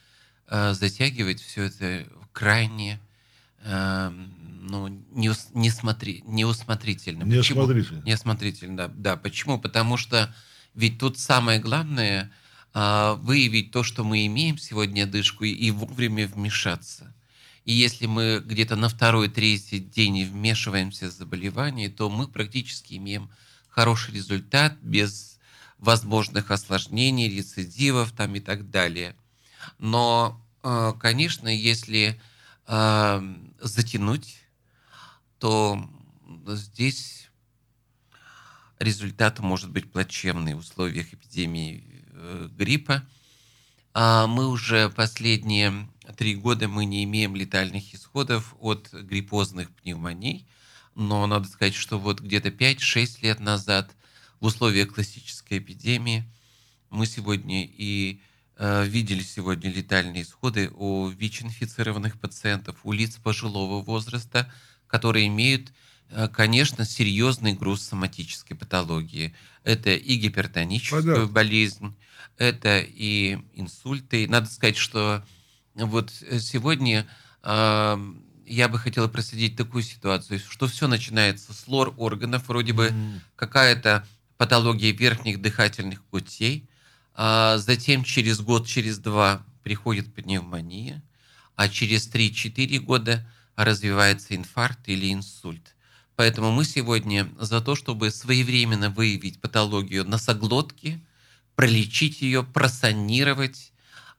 а, 0.47 0.75
затягивать 0.75 1.41
все 1.41 1.65
это 1.65 2.07
крайне 2.35 3.01
ну, 4.67 4.89
не, 4.89 5.31
не 5.55 5.71
смотри, 5.71 6.23
неусмотрительно. 6.27 7.25
Неосмотрительно. 7.25 8.03
Неосмотрительно, 8.05 8.77
да, 8.77 8.89
да. 8.89 9.17
Почему? 9.17 9.59
Потому 9.59 9.97
что 9.97 10.35
ведь 10.75 10.99
тут 10.99 11.19
самое 11.19 11.61
главное 11.61 12.31
а, 12.73 13.15
выявить 13.15 13.71
то, 13.71 13.83
что 13.83 14.05
мы 14.05 14.27
имеем 14.27 14.59
сегодня 14.59 15.07
дышку, 15.07 15.45
и 15.45 15.71
вовремя 15.71 16.27
вмешаться. 16.27 17.15
И 17.65 17.73
если 17.73 18.07
мы 18.07 18.43
где-то 18.45 18.77
на 18.77 18.89
второй, 18.89 19.29
третий 19.29 19.79
день 19.79 20.25
вмешиваемся 20.25 21.07
в 21.07 21.13
заболевание, 21.13 21.89
то 21.89 22.11
мы 22.11 22.27
практически 22.27 22.95
имеем 22.95 23.31
хороший 23.69 24.15
результат 24.15 24.77
без 24.83 25.39
возможных 25.79 26.51
осложнений, 26.51 27.29
рецидивов 27.29 28.13
там 28.13 28.35
и 28.35 28.41
так 28.41 28.71
далее. 28.71 29.15
Но, 29.79 30.44
конечно, 30.99 31.49
если 31.49 32.19
а, 32.67 33.23
затянуть, 33.61 34.39
то 35.39 35.79
здесь 36.47 37.29
результат 38.79 39.41
может 39.41 39.71
быть 39.71 39.93
плачевный 39.93 40.55
в 40.55 40.59
условиях 40.59 41.13
эпидемии 41.13 41.85
э, 42.13 42.49
гриппа. 42.57 43.07
А 43.93 44.27
мы 44.27 44.49
уже 44.49 44.89
последние 44.89 45.89
три 46.17 46.35
года 46.35 46.67
мы 46.67 46.85
не 46.85 47.05
имеем 47.05 47.37
летальных 47.37 47.95
исходов 47.95 48.55
от 48.59 48.93
гриппозных 48.93 49.71
пневмоний, 49.71 50.47
но 50.95 51.27
надо 51.27 51.49
сказать, 51.49 51.75
что 51.75 51.99
вот 51.99 52.21
где-то 52.21 52.49
5-6 52.49 53.19
лет 53.23 53.41
назад 53.41 53.95
в 54.41 54.47
условиях 54.47 54.95
классической 54.95 55.59
эпидемии 55.59 56.25
мы 56.91 57.07
сегодня 57.07 57.65
и 57.65 58.21
видели 58.59 59.23
сегодня 59.23 59.71
летальные 59.71 60.23
исходы 60.23 60.71
у 60.75 61.09
ВИЧ-инфицированных 61.09 62.21
пациентов, 62.21 62.77
у 62.85 62.93
лиц 62.93 63.17
пожилого 63.17 63.83
возраста, 63.83 64.53
которые 64.87 65.27
имеют 65.27 65.73
Э, 66.11 66.29
конечно, 66.29 66.85
серьезный 66.85 67.55
груз 67.55 67.83
соматической 67.83 68.57
патологии. 68.57 69.35
Это 69.65 69.91
и 69.91 70.17
гипертоническая 70.17 71.03
Понятно. 71.03 71.27
болезнь, 71.27 71.95
это 72.37 72.81
и 72.81 73.39
инсульты. 73.55 74.29
Надо 74.29 74.49
сказать, 74.49 74.77
что 74.77 75.25
вот 75.75 76.11
сегодня 76.11 77.07
э, 77.43 77.97
я 78.47 78.69
бы 78.69 78.79
хотела 78.79 79.09
проследить 79.09 79.57
такую 79.57 79.83
ситуацию, 79.83 80.39
что 80.39 80.67
все 80.67 80.87
начинается 80.87 81.53
с 81.53 81.67
лор 81.67 81.95
органов, 81.97 82.49
вроде 82.49 82.73
бы 82.73 82.89
mm. 82.89 83.21
какая-то 83.35 84.07
патология 84.37 84.93
верхних 84.93 85.41
дыхательных 85.41 86.03
путей, 86.05 86.69
а 87.15 87.59
затем 87.59 88.05
через 88.05 88.41
год, 88.41 88.67
через 88.67 88.99
два 88.99 89.45
приходит 89.63 90.13
пневмония, 90.15 91.03
а 91.57 91.69
через 91.69 92.09
3-4 92.09 92.79
года 92.81 93.27
развивается 93.57 94.35
инфаркт 94.35 94.89
или 94.89 95.13
инсульт. 95.13 95.75
Поэтому 96.17 96.53
мы 96.53 96.65
сегодня 96.65 97.29
за 97.39 97.61
то, 97.61 97.75
чтобы 97.75 98.11
своевременно 98.11 98.91
выявить 98.91 99.41
патологию 99.41 100.05
носоглотки, 100.05 101.05
пролечить 101.57 102.21
ее, 102.21 102.43
просанировать, 102.45 103.73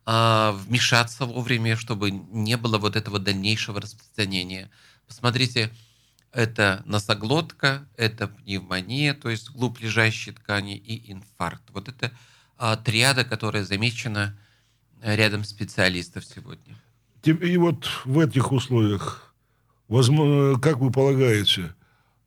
а, 0.06 0.52
вмешаться 0.52 1.26
вовремя, 1.26 1.76
чтобы 1.76 2.12
не 2.12 2.58
было 2.58 2.78
вот 2.78 2.96
этого 2.96 3.20
дальнейшего 3.20 3.82
распространения. 3.82 4.70
Посмотрите, 5.08 5.72
это 6.32 6.84
носоглотка, 6.86 7.88
это 7.96 8.28
пневмония, 8.28 9.14
то 9.14 9.30
есть 9.30 9.50
глубь 9.50 9.80
лежащей 9.82 10.34
ткани 10.34 10.78
и 10.78 11.12
инфаркт. 11.12 11.64
Вот 11.70 11.88
это 11.88 12.12
триада, 12.84 13.24
которая 13.24 13.64
замечена 13.64 14.38
рядом 15.02 15.44
специалистов 15.44 16.26
сегодня. 16.26 16.76
И 17.24 17.58
вот 17.58 17.88
в 18.06 18.20
этих 18.20 18.52
условиях, 18.52 19.34
возможно, 19.88 20.60
как 20.60 20.78
вы 20.78 20.92
полагаете, 20.92 21.74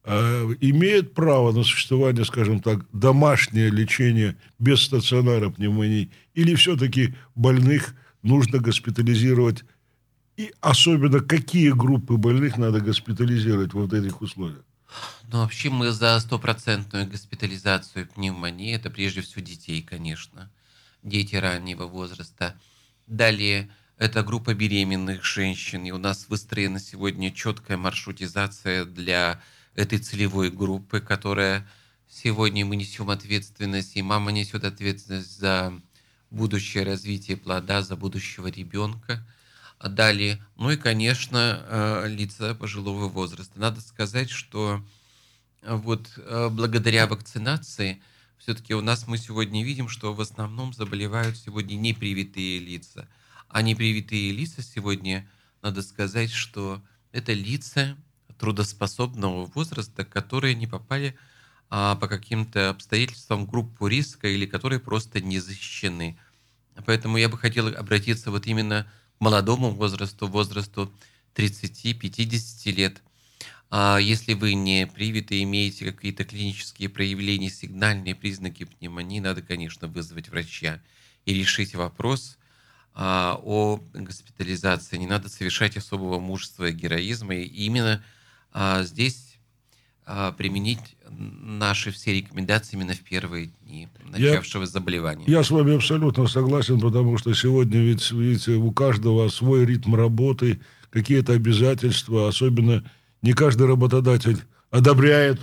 а, 0.05 0.51
имеет 0.61 1.15
право 1.15 1.53
на 1.53 1.63
существование, 1.63 2.25
скажем 2.25 2.61
так, 2.61 2.87
домашнее 2.93 3.71
лечение 3.71 4.37
без 4.59 4.83
стационара 4.83 5.51
пневмонии, 5.51 6.11
или 6.35 6.55
все-таки 6.55 7.15
больных 7.35 7.95
нужно 8.23 8.59
госпитализировать, 8.59 9.65
и 10.37 10.53
особенно 10.61 11.21
какие 11.21 11.71
группы 11.71 12.17
больных 12.17 12.57
надо 12.57 12.81
госпитализировать 12.81 13.75
вот 13.75 13.91
в 13.91 13.95
этих 13.95 14.21
условиях? 14.23 14.65
Ну, 15.31 15.39
вообще 15.41 15.71
мы 15.71 15.91
за 15.93 16.19
стопроцентную 16.21 17.07
госпитализацию 17.07 18.07
пневмонии. 18.07 18.75
Это 18.75 18.91
прежде 18.91 19.21
всего 19.21 19.43
детей, 19.43 19.83
конечно. 19.83 20.51
Дети 21.03 21.37
раннего 21.37 21.85
возраста. 21.85 22.59
Далее 23.07 23.71
это 23.99 24.23
группа 24.23 24.55
беременных 24.55 25.25
женщин. 25.25 25.85
И 25.85 25.91
у 25.91 25.99
нас 25.99 26.27
выстроена 26.29 26.79
сегодня 26.79 27.33
четкая 27.33 27.77
маршрутизация 27.77 28.85
для 28.85 29.43
этой 29.75 29.99
целевой 29.99 30.51
группы, 30.51 31.01
которая 31.01 31.69
сегодня 32.09 32.65
мы 32.65 32.77
несем 32.77 33.11
ответственность, 33.11 33.97
и 33.97 34.03
мама 34.03 34.33
несет 34.33 34.65
ответственность 34.65 35.39
за 35.39 35.79
будущее 36.31 36.85
развитие 36.85 37.37
плода, 37.37 37.83
за 37.83 37.97
будущего 37.97 38.47
ребенка. 38.47 39.27
Далее, 39.81 40.45
ну 40.57 40.71
и, 40.71 40.77
конечно, 40.77 41.63
э, 41.63 42.09
лица 42.09 42.55
пожилого 42.55 43.09
возраста. 43.09 43.61
Надо 43.61 43.81
сказать, 43.81 44.29
что 44.29 44.85
э, 45.63 45.75
вот 45.75 46.11
э, 46.17 46.49
благодаря 46.51 47.07
вакцинации 47.07 48.03
все-таки 48.39 48.75
у 48.75 48.81
нас 48.81 49.07
мы 49.07 49.19
сегодня 49.19 49.65
видим, 49.65 49.89
что 49.89 50.13
в 50.13 50.21
основном 50.21 50.73
заболевают 50.73 51.37
сегодня 51.37 51.77
непривитые 51.77 52.59
лица. 52.59 53.09
А 53.49 53.63
непривитые 53.63 54.33
лица 54.33 54.63
сегодня, 54.63 55.29
надо 55.63 55.83
сказать, 55.83 56.33
что 56.33 56.83
это 57.13 57.33
лица, 57.33 57.97
трудоспособного 58.39 59.47
возраста, 59.47 60.05
которые 60.05 60.55
не 60.55 60.67
попали 60.67 61.17
а, 61.71 61.97
по 61.97 62.09
каким-то 62.09 62.71
обстоятельствам 62.71 63.47
в 63.47 63.51
группу 63.51 63.87
риска 63.87 64.29
или 64.29 64.47
которые 64.47 64.81
просто 64.81 65.21
не 65.21 65.39
защищены. 65.41 66.19
Поэтому 66.87 67.17
я 67.17 67.29
бы 67.29 67.37
хотел 67.37 67.67
обратиться 67.69 68.31
вот 68.31 68.47
именно 68.47 68.91
молодому 69.19 69.71
возрасту, 69.71 70.27
возрасту 70.29 70.93
30-50 71.35 72.71
лет. 72.73 73.03
А 73.71 73.99
если 73.99 74.33
вы 74.35 74.55
не 74.55 74.87
привиты, 74.87 75.43
имеете 75.43 75.93
какие-то 75.93 76.25
клинические 76.25 76.89
проявления, 76.89 77.51
сигнальные 77.51 78.15
признаки 78.15 78.65
пневмонии, 78.65 79.21
надо, 79.21 79.43
конечно, 79.43 79.89
вызвать 79.89 80.29
врача 80.29 80.81
и 81.27 81.35
решить 81.35 81.75
вопрос 81.75 82.39
а, 82.95 83.39
о 83.43 83.81
госпитализации. 83.93 84.97
Не 84.97 85.07
надо 85.07 85.29
совершать 85.29 85.77
особого 85.77 86.19
мужества 86.19 86.69
и 86.69 86.73
героизма. 86.73 87.35
И 87.35 87.45
именно 87.45 88.03
а, 88.53 88.83
здесь 88.85 89.28
применить 90.37 90.97
наши 91.11 91.91
все 91.91 92.15
рекомендации 92.15 92.77
именно 92.77 92.95
в 92.95 93.01
первые 93.01 93.51
дни 93.63 93.89
начавшего 94.11 94.63
я, 94.63 94.67
заболевания. 94.67 95.25
Я 95.27 95.43
с 95.43 95.51
вами 95.51 95.77
абсолютно 95.77 96.27
согласен, 96.27 96.81
потому 96.81 97.19
что 97.19 97.35
сегодня 97.35 97.81
ведь, 97.81 98.11
видите, 98.11 98.53
у 98.53 98.73
каждого 98.73 99.29
свой 99.29 99.67
ритм 99.67 99.95
работы, 99.95 100.61
какие-то 100.91 101.35
обязательства, 101.35 102.29
особенно 102.29 102.85
не 103.23 103.33
каждый 103.33 103.67
работодатель 103.67 104.39
одобряет, 104.71 105.41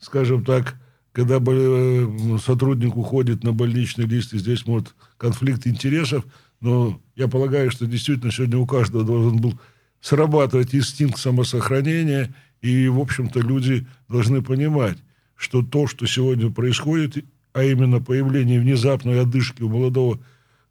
скажем 0.00 0.44
так, 0.44 0.76
когда 1.12 1.38
э, 1.44 2.38
сотрудник 2.44 2.96
уходит 2.96 3.44
на 3.44 3.52
больничный 3.52 4.06
лист, 4.06 4.32
и 4.32 4.38
здесь 4.38 4.66
может 4.66 4.94
конфликт 5.16 5.66
интересов, 5.66 6.24
но 6.60 7.00
я 7.16 7.28
полагаю, 7.28 7.70
что 7.70 7.86
действительно 7.86 8.32
сегодня 8.32 8.58
у 8.58 8.66
каждого 8.66 9.04
должен 9.04 9.40
был 9.40 9.58
срабатывать 10.00 10.74
инстинкт 10.74 11.18
самосохранения, 11.18 12.34
и, 12.62 12.88
в 12.88 12.98
общем-то, 12.98 13.40
люди 13.40 13.86
должны 14.08 14.42
понимать, 14.42 14.98
что 15.36 15.62
то, 15.62 15.86
что 15.86 16.06
сегодня 16.06 16.50
происходит, 16.50 17.24
а 17.52 17.64
именно 17.64 18.00
появление 18.00 18.60
внезапной 18.60 19.20
одышки 19.20 19.62
у 19.62 19.68
молодого 19.68 20.20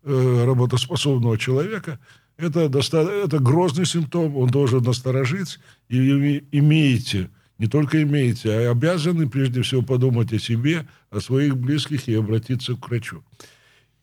э, 0.04 0.44
работоспособного 0.46 1.38
человека, 1.38 2.00
это, 2.38 2.70
доста- 2.70 3.10
это 3.10 3.40
грозный 3.40 3.86
симптом, 3.86 4.38
он 4.38 4.50
должен 4.50 4.84
насторожить, 4.84 5.60
и 5.90 6.44
имеете, 6.52 7.30
не 7.58 7.68
только 7.68 8.02
имеете, 8.04 8.52
а 8.52 8.72
обязаны 8.72 9.28
прежде 9.28 9.62
всего 9.62 9.82
подумать 9.82 10.32
о 10.32 10.40
себе, 10.40 10.88
о 11.10 11.20
своих 11.20 11.58
близких 11.58 12.08
и 12.08 12.14
обратиться 12.14 12.76
к 12.76 12.88
врачу. 12.88 13.24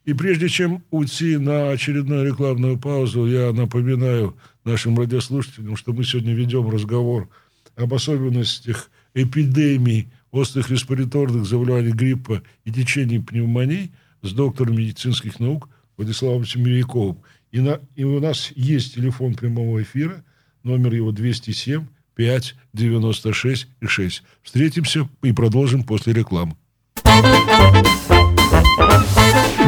И 0.04 0.12
прежде 0.12 0.48
чем 0.48 0.84
уйти 0.90 1.36
на 1.36 1.70
очередную 1.70 2.26
рекламную 2.26 2.78
паузу, 2.78 3.26
я 3.26 3.52
напоминаю 3.52 4.36
нашим 4.64 4.98
радиослушателям, 4.98 5.76
что 5.76 5.92
мы 5.92 6.04
сегодня 6.04 6.34
ведем 6.34 6.68
разговор 6.68 7.28
об 7.76 7.94
особенностях 7.94 8.90
эпидемий 9.14 10.08
острых 10.30 10.70
респираторных 10.70 11.46
заболеваний 11.46 11.92
гриппа 11.92 12.42
и 12.64 12.72
течений 12.72 13.20
пневмонии 13.20 13.92
с 14.22 14.32
доктором 14.32 14.76
медицинских 14.76 15.38
наук, 15.38 15.68
Владиславом 15.96 16.44
Семеряковым. 16.44 17.18
И, 17.52 17.60
на, 17.60 17.80
и 17.94 18.04
у 18.04 18.20
нас 18.20 18.52
есть 18.54 18.94
телефон 18.94 19.34
прямого 19.34 19.82
эфира, 19.82 20.24
номер 20.62 20.94
его 20.94 21.12
207 21.12 21.86
5 22.16 22.54
96 22.72 23.68
и 23.80 23.86
6. 23.86 24.22
Встретимся 24.42 25.08
и 25.22 25.32
продолжим 25.32 25.84
после 25.84 26.12
рекламы. 26.12 26.56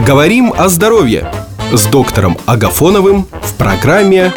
Говорим 0.07 0.53
о 0.53 0.69
здоровье 0.69 1.31
с 1.73 1.87
доктором 1.87 2.39
Агафоновым 2.47 3.27
в 3.43 3.57
программе 3.59 4.33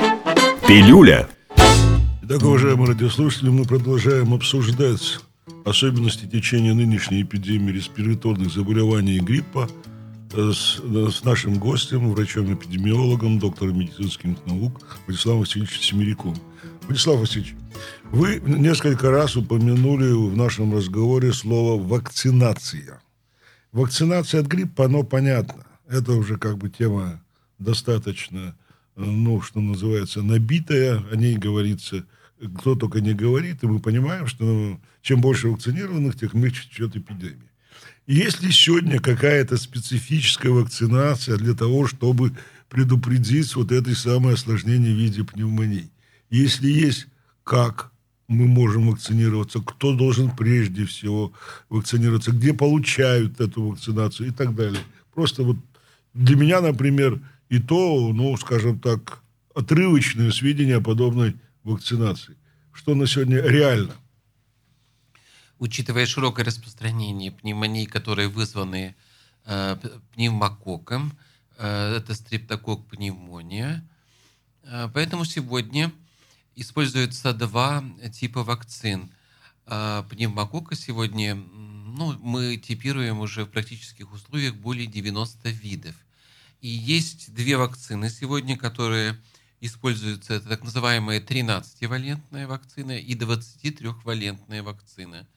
«Пилюля». 0.67 1.29
Итак, 2.23 2.43
уважаемые 2.43 2.89
радиослушатели, 2.89 3.49
мы 3.49 3.65
продолжаем 3.65 4.35
обсуждать 4.35 5.19
особенности 5.65 6.27
течения 6.27 6.71
нынешней 6.71 7.23
эпидемии 7.23 7.71
респираторных 7.71 8.53
заболеваний 8.53 9.15
и 9.15 9.19
гриппа 9.19 9.67
с, 10.31 10.79
с 10.79 11.23
нашим 11.23 11.55
гостем, 11.55 12.11
врачом-эпидемиологом, 12.11 13.39
доктором 13.39 13.79
медицинских 13.79 14.45
наук 14.45 14.81
Владиславом 15.07 15.39
Васильевичем 15.39 15.81
Семеряком. 15.81 16.35
Владислав 16.83 17.19
Васильевич, 17.19 17.55
вы 18.11 18.39
несколько 18.45 19.09
раз 19.09 19.35
упомянули 19.35 20.11
в 20.11 20.37
нашем 20.37 20.75
разговоре 20.75 21.33
слово 21.33 21.81
«вакцинация». 21.81 23.01
Вакцинация 23.71 24.41
от 24.41 24.47
гриппа, 24.47 24.85
оно 24.85 25.01
понятно. 25.01 25.65
Это 25.89 26.11
уже 26.11 26.37
как 26.37 26.59
бы 26.59 26.69
тема 26.69 27.19
достаточно, 27.57 28.55
ну, 28.95 29.41
что 29.41 29.59
называется, 29.59 30.21
набитая. 30.21 31.03
О 31.11 31.15
ней 31.15 31.37
говорится, 31.37 32.05
кто 32.57 32.75
только 32.75 33.01
не 33.01 33.13
говорит. 33.13 33.63
И 33.63 33.67
мы 33.67 33.79
понимаем, 33.79 34.27
что 34.27 34.43
ну, 34.43 34.81
чем 35.01 35.21
больше 35.21 35.47
вакцинированных, 35.49 36.17
тем 36.17 36.29
меньше 36.33 36.69
течет 36.69 36.95
эпидемия. 36.95 37.51
Есть 38.07 38.41
ли 38.41 38.51
сегодня 38.51 38.99
какая-то 38.99 39.57
специфическая 39.57 40.51
вакцинация 40.51 41.37
для 41.37 41.53
того, 41.53 41.87
чтобы 41.87 42.33
предупредить 42.69 43.55
вот 43.55 43.71
это 43.71 43.95
самое 43.95 44.33
осложнение 44.33 44.93
в 44.93 44.97
виде 44.97 45.23
пневмонии? 45.23 45.89
Если 46.29 46.69
есть, 46.69 47.07
как 47.43 47.91
мы 48.31 48.47
можем 48.47 48.89
вакцинироваться, 48.89 49.59
кто 49.59 49.93
должен 49.93 50.31
прежде 50.31 50.85
всего 50.85 51.33
вакцинироваться, 51.69 52.31
где 52.31 52.53
получают 52.53 53.41
эту 53.41 53.67
вакцинацию 53.67 54.29
и 54.29 54.31
так 54.31 54.55
далее. 54.55 54.79
Просто 55.13 55.43
вот 55.43 55.57
для 56.13 56.37
меня, 56.37 56.61
например, 56.61 57.19
и 57.51 57.59
то, 57.59 58.13
ну, 58.13 58.37
скажем 58.37 58.79
так, 58.79 59.21
отрывочные 59.53 60.31
сведения 60.31 60.77
о 60.77 60.81
подобной 60.81 61.35
вакцинации. 61.63 62.37
Что 62.71 62.95
на 62.95 63.05
сегодня 63.05 63.41
реально? 63.41 63.93
Учитывая 65.59 66.05
широкое 66.05 66.45
распространение 66.45 67.29
пневмонии, 67.29 67.83
которые 67.83 68.29
вызваны 68.29 68.95
э, 69.45 69.77
пневмококком, 70.13 71.11
э, 71.57 71.97
это 71.97 72.15
стрептокок 72.15 72.87
пневмония, 72.87 73.85
э, 74.63 74.89
поэтому 74.93 75.25
сегодня 75.25 75.91
используются 76.55 77.33
два 77.33 77.83
типа 78.13 78.43
вакцин. 78.43 79.11
А, 79.65 80.03
пневмококка 80.03 80.75
сегодня 80.75 81.35
ну, 81.35 82.17
мы 82.19 82.55
типируем 82.55 83.19
уже 83.19 83.43
в 83.43 83.49
практических 83.49 84.11
условиях 84.13 84.55
более 84.55 84.87
90 84.87 85.49
видов. 85.49 85.95
И 86.61 86.69
есть 86.69 87.33
две 87.33 87.57
вакцины 87.57 88.09
сегодня, 88.09 88.55
которые 88.55 89.19
используются. 89.61 90.35
Это 90.35 90.49
так 90.49 90.63
называемая 90.63 91.19
13-валентная 91.19 92.47
вакцина 92.47 92.97
и 92.97 93.15
23-валентная 93.15 94.61
вакцина. 94.61 95.27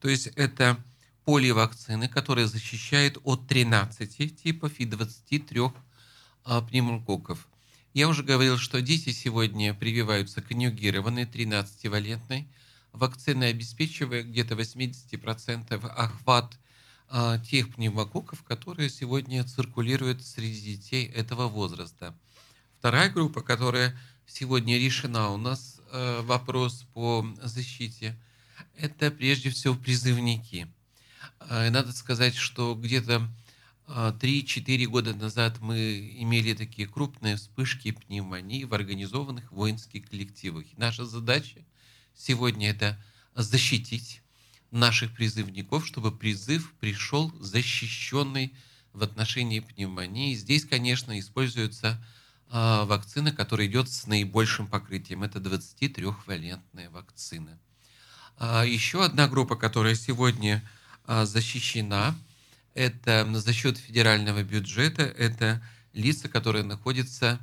То 0.00 0.08
есть 0.08 0.26
это 0.34 0.76
поливакцины, 1.24 2.08
которые 2.08 2.48
защищают 2.48 3.18
от 3.24 3.46
13 3.46 4.42
типов 4.42 4.72
и 4.78 4.84
23 4.84 5.60
а, 6.44 6.60
пневмококков. 6.60 7.48
Я 7.94 8.08
уже 8.08 8.24
говорил, 8.24 8.58
что 8.58 8.82
дети 8.82 9.10
сегодня 9.10 9.72
прививаются 9.74 10.42
конъюгированной 10.42 11.24
13-валентной 11.24 12.46
вакциной, 12.92 13.50
обеспечивая 13.50 14.22
где-то 14.24 14.54
80% 14.54 15.86
охват 15.86 16.58
а, 17.08 17.38
тех 17.38 17.74
пневмококков, 17.74 18.42
которые 18.42 18.90
сегодня 18.90 19.44
циркулируют 19.44 20.24
среди 20.24 20.76
детей 20.76 21.06
этого 21.06 21.48
возраста. 21.48 22.14
Вторая 22.78 23.10
группа, 23.10 23.40
которая 23.40 23.98
сегодня 24.26 24.78
решена 24.78 25.30
у 25.30 25.36
нас, 25.36 25.80
э, 25.92 26.20
вопрос 26.22 26.86
по 26.92 27.26
защите, 27.42 28.18
это 28.76 29.10
прежде 29.10 29.50
всего 29.50 29.74
призывники. 29.74 30.66
Э, 31.40 31.70
надо 31.70 31.92
сказать, 31.92 32.34
что 32.34 32.74
где-то 32.74 33.28
3-4 33.86 34.84
а, 34.84 34.88
года 34.88 35.14
назад 35.14 35.60
мы 35.60 36.14
имели 36.18 36.54
такие 36.54 36.88
крупные 36.88 37.36
вспышки 37.36 37.92
пневмонии 37.92 38.64
в 38.64 38.72
организованных 38.72 39.52
воинских 39.52 40.08
коллективах. 40.08 40.64
Наша 40.76 41.04
задача 41.04 41.60
сегодня 42.14 42.70
это 42.70 42.98
защитить 43.34 44.22
наших 44.74 45.12
призывников, 45.12 45.86
чтобы 45.86 46.12
призыв 46.12 46.72
пришел 46.80 47.32
защищенный 47.40 48.52
в 48.92 49.02
отношении 49.02 49.60
пневмонии. 49.60 50.34
Здесь, 50.34 50.64
конечно, 50.64 51.18
используются 51.18 52.04
э, 52.50 52.84
вакцины, 52.84 53.32
которые 53.32 53.68
идет 53.68 53.88
с 53.88 54.06
наибольшим 54.06 54.66
покрытием. 54.66 55.22
Это 55.22 55.38
23-валентная 55.38 56.90
вакцина. 56.90 57.58
А 58.36 58.64
еще 58.64 59.04
одна 59.04 59.28
группа, 59.28 59.56
которая 59.56 59.94
сегодня 59.94 60.62
э, 61.06 61.24
защищена– 61.24 62.14
это 62.74 63.26
за 63.32 63.52
счет 63.52 63.78
федерального 63.78 64.42
бюджета, 64.42 65.02
это 65.02 65.62
лица, 65.92 66.28
которые 66.28 66.64
находятся 66.64 67.38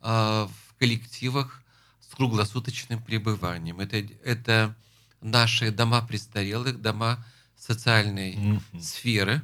а, 0.00 0.48
в 0.48 0.74
коллективах 0.78 1.60
с 2.00 2.14
круглосуточным 2.14 3.02
пребыванием. 3.02 3.80
Это, 3.80 3.96
это 4.24 4.76
наши 5.20 5.70
дома 5.70 6.02
престарелых, 6.02 6.80
дома 6.80 7.24
социальной 7.56 8.34
mm-hmm. 8.34 8.80
сферы, 8.80 9.42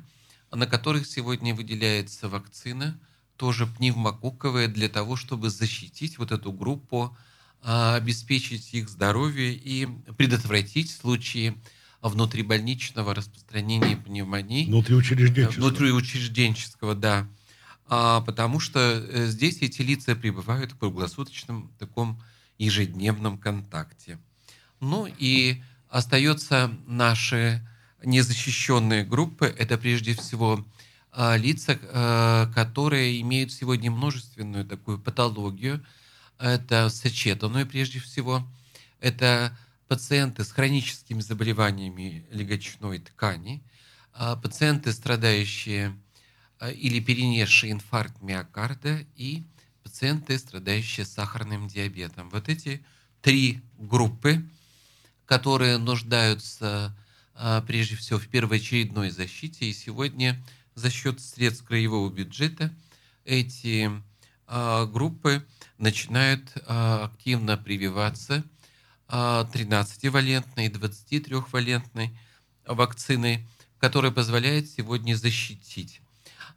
на 0.50 0.66
которых 0.66 1.06
сегодня 1.06 1.54
выделяется 1.54 2.28
вакцина, 2.28 2.98
тоже 3.36 3.66
пневмококковая, 3.66 4.68
для 4.68 4.88
того, 4.88 5.16
чтобы 5.16 5.50
защитить 5.50 6.18
вот 6.18 6.30
эту 6.30 6.52
группу, 6.52 7.16
а, 7.62 7.96
обеспечить 7.96 8.74
их 8.74 8.88
здоровье 8.88 9.54
и 9.54 9.88
предотвратить 10.16 10.90
случаи 10.90 11.54
внутрибольничного 12.02 13.14
распространения 13.14 13.96
пневмонии. 13.96 14.66
Внутриучрежденческого. 14.66 15.64
Внутриучрежденческого, 15.64 16.94
да. 16.94 17.28
А, 17.86 18.20
потому 18.20 18.58
что 18.58 18.80
э, 18.80 19.26
здесь 19.26 19.58
эти 19.60 19.82
лица 19.82 20.16
пребывают 20.16 20.72
в 20.72 20.78
круглосуточном 20.78 21.72
таком 21.78 22.20
ежедневном 22.58 23.38
контакте. 23.38 24.18
Ну 24.82 25.06
и 25.06 25.62
остается 25.88 26.76
наши 26.88 27.64
незащищенные 28.02 29.04
группы. 29.04 29.46
Это 29.56 29.78
прежде 29.78 30.14
всего 30.14 30.66
а, 31.12 31.36
лица, 31.36 31.78
а, 31.84 32.50
которые 32.52 33.20
имеют 33.20 33.52
сегодня 33.52 33.92
множественную 33.92 34.66
такую 34.66 34.98
патологию. 34.98 35.86
Это 36.40 36.88
сочетанную 36.88 37.64
прежде 37.64 38.00
всего. 38.00 38.44
Это 38.98 39.56
пациенты 39.86 40.42
с 40.42 40.50
хроническими 40.50 41.20
заболеваниями 41.20 42.26
легочной 42.32 42.98
ткани, 42.98 43.62
а, 44.12 44.34
пациенты, 44.34 44.92
страдающие 44.92 45.96
а, 46.58 46.72
или 46.72 46.98
перенесшие 46.98 47.70
инфаркт 47.70 48.20
миокарда 48.20 49.06
и 49.14 49.44
пациенты, 49.84 50.36
страдающие 50.40 51.06
сахарным 51.06 51.68
диабетом. 51.68 52.30
Вот 52.30 52.48
эти 52.48 52.84
три 53.20 53.62
группы, 53.78 54.44
которые 55.32 55.78
нуждаются 55.78 56.94
а, 57.34 57.62
прежде 57.62 57.96
всего 57.96 58.18
в 58.18 58.28
первоочередной 58.28 59.08
защите, 59.08 59.64
и 59.64 59.72
сегодня 59.72 60.38
за 60.74 60.90
счет 60.90 61.22
средств 61.22 61.64
краевого 61.64 62.12
бюджета 62.12 62.70
эти 63.24 63.90
группы 64.46 65.42
начинают 65.78 66.52
активно 66.66 67.56
прививаться 67.56 68.44
13-валентной, 69.08 70.68
23-валентной 70.68 72.10
вакцины, 72.66 73.48
которая 73.78 74.12
позволяет 74.12 74.68
сегодня 74.68 75.14
защитить. 75.14 76.02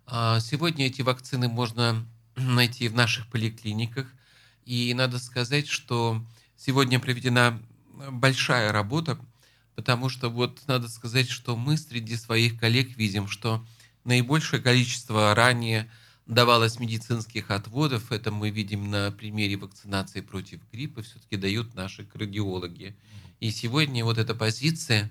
А, 0.06 0.42
сегодня 0.42 0.88
эти 0.88 1.02
вакцины 1.02 1.48
можно 1.48 2.06
найти 2.36 2.90
в 2.90 2.94
наших 2.94 3.28
поликлиниках. 3.28 4.08
И 4.66 4.94
надо 4.94 5.18
сказать, 5.20 5.70
что 5.70 6.22
сегодня 6.58 7.00
проведена 7.00 7.58
большая 8.12 8.72
работа, 8.72 9.18
потому 9.76 10.10
что 10.10 10.30
вот 10.30 10.62
надо 10.68 10.88
сказать, 10.88 11.30
что 11.30 11.56
мы 11.56 11.78
среди 11.78 12.16
своих 12.16 12.60
коллег 12.60 12.98
видим, 12.98 13.28
что 13.28 13.66
наибольшее 14.04 14.62
количество 14.62 15.36
ранее 15.36 15.90
давалось 16.26 16.80
медицинских 16.80 17.52
отводов, 17.52 18.12
это 18.12 18.32
мы 18.32 18.50
видим 18.50 18.90
на 18.90 19.12
примере 19.12 19.58
вакцинации 19.58 20.22
против 20.22 20.60
гриппа, 20.72 21.04
все-таки 21.04 21.38
дают 21.38 21.76
наши 21.76 22.04
кардиологи. 22.04 22.96
И 23.40 23.52
сегодня 23.52 24.04
вот 24.04 24.18
эта 24.18 24.34
позиция 24.34 25.10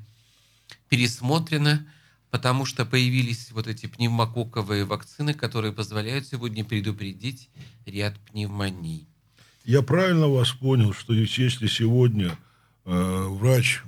пересмотрена, 0.89 1.87
потому 2.31 2.65
что 2.65 2.85
появились 2.85 3.53
вот 3.53 3.69
эти 3.69 3.87
пневмококковые 3.87 4.85
вакцины, 4.85 5.35
которые 5.35 5.73
позволяют 5.73 6.27
сегодня 6.27 6.65
предупредить 6.65 7.49
ряд 7.87 8.19
пневмоний. 8.31 9.07
Я 9.65 9.83
правильно 9.83 10.29
вас 10.29 10.51
понял, 10.51 10.93
что 10.93 11.15
если 11.15 11.69
сегодня 11.69 12.37
врач, 12.85 13.83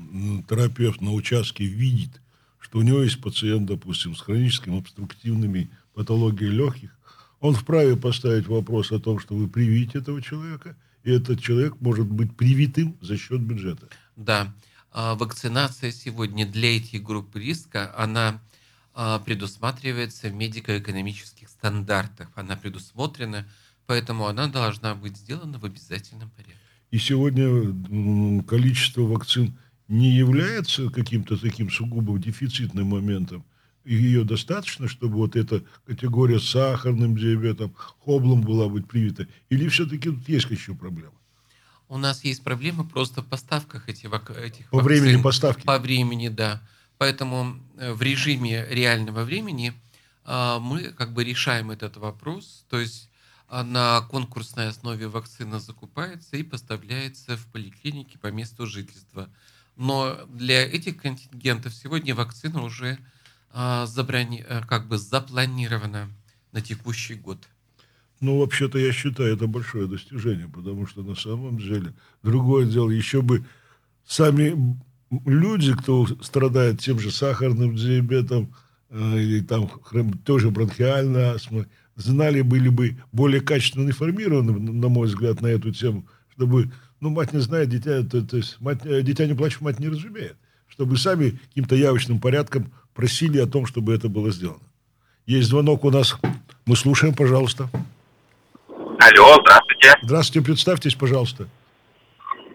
терапевт 0.49 1.01
на 1.01 1.13
участке 1.13 1.65
видит, 1.65 2.21
что 2.59 2.79
у 2.79 2.83
него 2.83 3.03
есть 3.03 3.21
пациент, 3.21 3.67
допустим, 3.67 4.17
с 4.17 4.21
хроническими 4.21 4.79
обструктивными 4.79 5.71
патологиями 5.95 6.55
легких, 6.55 6.97
он 7.41 7.55
вправе 7.55 7.97
поставить 7.97 8.47
вопрос 8.47 8.93
о 8.93 8.99
том, 8.99 9.19
что 9.19 9.35
вы 9.35 9.49
привите 9.49 9.99
этого 9.99 10.23
человека, 10.23 10.77
и 11.05 11.11
этот 11.11 11.41
человек 11.41 11.81
может 11.81 12.07
быть 12.07 12.37
привитым 12.37 12.97
за 13.01 13.17
счет 13.17 13.41
бюджета. 13.41 13.89
Да. 14.17 14.53
А, 14.93 15.15
вакцинация 15.15 15.93
сегодня 15.93 16.47
для 16.47 16.77
этих 16.77 17.03
групп 17.03 17.37
риска, 17.37 17.95
она 17.97 18.41
а, 18.95 19.19
предусматривается 19.19 20.29
в 20.29 20.35
медико-экономических 20.35 21.49
стандартах. 21.49 22.31
Она 22.35 22.57
предусмотрена, 22.57 23.47
поэтому 23.87 24.27
она 24.27 24.49
должна 24.49 24.95
быть 24.95 25.17
сделана 25.17 25.59
в 25.59 25.65
обязательном 25.65 26.31
порядке. 26.31 26.57
И 26.97 26.99
сегодня 26.99 28.43
количество 28.45 29.03
вакцин 29.03 29.59
не 29.87 30.13
является 30.13 30.89
каким-то 30.89 31.37
таким 31.37 31.71
сугубо 31.71 32.19
дефицитным 32.19 32.87
моментом. 32.87 33.45
И 33.85 33.95
ее 33.95 34.25
достаточно, 34.25 34.89
чтобы 34.89 35.17
вот 35.17 35.37
эта 35.37 35.63
категория 35.85 36.41
с 36.41 36.49
сахарным 36.49 37.15
диабетом, 37.15 37.75
хоблом 38.03 38.41
была 38.41 38.71
быть 38.71 38.89
привита? 38.89 39.29
Или 39.51 39.69
все-таки 39.69 40.09
тут 40.09 40.27
есть 40.27 40.51
еще 40.51 40.75
проблемы? 40.75 41.13
У 41.91 41.99
нас 41.99 42.25
есть 42.25 42.43
проблемы 42.43 42.85
просто 42.85 43.21
в 43.21 43.27
поставках 43.27 43.91
этих, 43.91 44.07
этих 44.31 44.71
По 44.71 44.79
вакцин. 44.79 45.03
времени 45.03 45.21
поставки? 45.21 45.67
По 45.67 45.79
времени, 45.79 46.29
да. 46.29 46.63
Поэтому 46.97 47.59
э, 47.77 47.93
в 47.93 48.01
режиме 48.01 48.67
реального 48.71 49.23
времени 49.25 49.75
а, 50.25 50.61
мы 50.61 50.85
как 50.85 51.13
бы 51.13 51.25
решаем 51.25 51.71
этот 51.71 51.99
вопрос. 51.99 52.65
То 52.71 52.81
есть 52.81 53.11
на 53.49 54.01
конкурсной 54.03 54.69
основе 54.69 55.09
вакцина 55.09 55.61
закупается 55.61 56.37
и 56.37 56.43
поставляется 56.43 57.37
в 57.37 57.47
поликлинике 57.47 58.19
по 58.19 58.29
месту 58.29 58.67
жительства. 58.67 59.29
Но 59.77 60.27
для 60.29 60.65
этих 60.65 60.97
контингентов 60.97 61.75
сегодня 61.75 62.15
вакцина 62.15 62.63
уже 62.63 62.99
а, 63.51 63.87
заброни... 63.87 64.45
Э, 64.47 64.63
как 64.67 64.89
бы 64.89 64.99
запланирована 64.99 66.11
на 66.53 66.61
текущий 66.61 67.15
год. 67.15 67.39
Ну, 68.21 68.39
вообще-то 68.39 68.79
я 68.79 68.93
считаю 68.93 69.35
это 69.35 69.47
большое 69.47 69.87
достижение, 69.87 70.49
потому 70.49 70.87
что 70.87 71.03
на 71.03 71.15
самом 71.15 71.59
деле 71.59 71.93
другое 72.23 72.67
дело, 72.67 72.91
еще 72.91 73.21
бы 73.23 73.45
сами 74.07 74.77
люди, 75.25 75.75
кто 75.75 76.07
страдает 76.23 76.81
тем 76.81 76.99
же 76.99 77.11
сахарным 77.11 77.77
диабетом 77.77 78.55
э, 78.89 79.19
или 79.19 79.41
там 79.41 79.69
тоже 80.25 80.51
бронхиальной 80.51 81.31
астмой, 81.35 81.67
знали, 81.97 82.43
были 82.43 82.69
бы 82.69 82.97
более 83.13 83.41
качественно 83.41 83.89
информированы, 83.89 84.53
на 84.53 84.89
мой 84.89 85.09
взгляд, 85.09 85.41
на 85.41 85.49
эту 85.49 85.73
тему, 85.73 86.07
чтобы, 86.35 86.71
ну, 87.01 87.11
мать 87.11 87.33
не 87.33 87.41
знает, 87.41 87.69
дитя, 87.69 88.03
то, 88.03 88.23
то 88.23 88.37
есть, 88.37 88.61
мать, 88.61 88.81
э, 88.85 89.03
дитя 89.03 89.27
не 89.27 89.35
плачет, 89.35 89.61
мать 89.63 89.81
не 89.81 89.89
разумеет, 89.89 90.37
чтобы 90.69 90.97
сами 90.97 91.39
каким-то 91.49 91.75
явочным 91.75 92.21
порядком 92.21 92.73
просили 92.95 93.39
о 93.39 93.47
том, 93.47 93.67
чтобы 93.67 93.95
это 93.95 94.09
было 94.09 94.31
сделано. 94.31 94.61
Есть 95.27 95.49
звонок 95.49 95.85
у 95.85 95.91
нас. 95.91 96.17
Мы 96.67 96.77
слушаем, 96.77 97.15
пожалуйста. 97.15 97.69
Алло, 98.69 99.37
здравствуйте. 99.43 99.95
Здравствуйте, 100.03 100.47
представьтесь, 100.47 100.95
пожалуйста. 100.95 101.49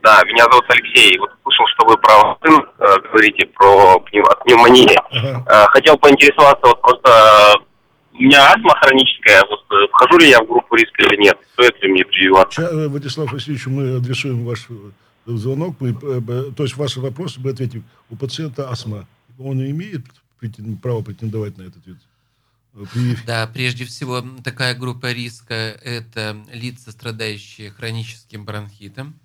Да, 0.04 0.24
меня 0.26 0.46
зовут 0.46 0.66
Алексей. 0.70 1.18
Вот 1.20 1.30
слышал, 1.44 1.66
что 1.76 1.86
вы 1.88 1.98
про 1.98 2.18
вакцин 2.18 2.66
э, 2.80 3.10
говорите, 3.12 3.46
про 3.48 4.00
пневмонию. 4.00 5.00
Ага. 5.12 5.46
Э, 5.48 5.66
хотел 5.68 5.98
поинтересоваться, 5.98 6.68
вот 6.68 6.82
просто 6.82 7.54
у 8.14 8.22
меня 8.22 8.52
астма 8.52 8.76
хроническая, 8.82 9.44
вот 9.50 9.64
э, 9.72 9.88
вхожу 9.90 10.18
ли 10.20 10.30
я 10.30 10.42
в 10.42 10.48
группу 10.48 10.76
риска 10.76 11.04
или 11.04 11.22
нет? 11.22 11.38
Стоит 11.54 11.82
ли 11.82 11.92
мне 11.92 12.06
прививаться? 12.06 12.62
Сейчас, 12.62 12.74
э, 12.74 12.88
Владислав 12.88 13.32
Васильевич, 13.32 13.68
мы 13.68 13.96
адресуем 13.98 14.46
ваш 14.46 14.68
э, 14.70 14.74
звонок, 15.26 15.78
мы, 15.80 15.94
то 15.94 16.64
есть 16.64 16.76
ваши 16.76 17.00
вопросы 17.00 17.40
мы 17.40 17.52
ответим. 17.52 17.84
У 18.10 18.16
пациента 18.16 18.70
астма, 18.70 19.08
он 19.40 19.62
имеет 19.62 20.06
право 20.82 21.02
претендовать 21.02 21.58
на 21.58 21.64
этот 21.64 21.86
вид? 21.86 21.98
Да, 23.26 23.48
прежде 23.48 23.86
всего, 23.86 24.24
такая 24.44 24.76
группа 24.76 25.12
риска– 25.12 25.54
это 25.84 26.38
лица, 26.54 26.92
страдающие 26.92 27.70
хроническим 27.70 28.46
бронхитом. 28.46 29.20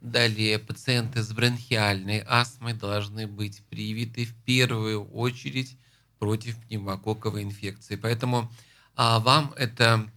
Далее, 0.00 0.58
пациенты 0.58 1.22
с 1.22 1.32
бронхиальной 1.32 2.24
астмой 2.26 2.72
должны 2.72 3.26
быть 3.26 3.62
привиты 3.68 4.26
в 4.26 4.34
первую 4.44 5.04
очередь 5.10 5.76
против 6.18 6.56
пневмококковой 6.66 7.42
инфекции. 7.42 7.96
Поэтому 7.96 8.50
а, 8.96 9.20
вам 9.20 9.52
эта 9.56 10.08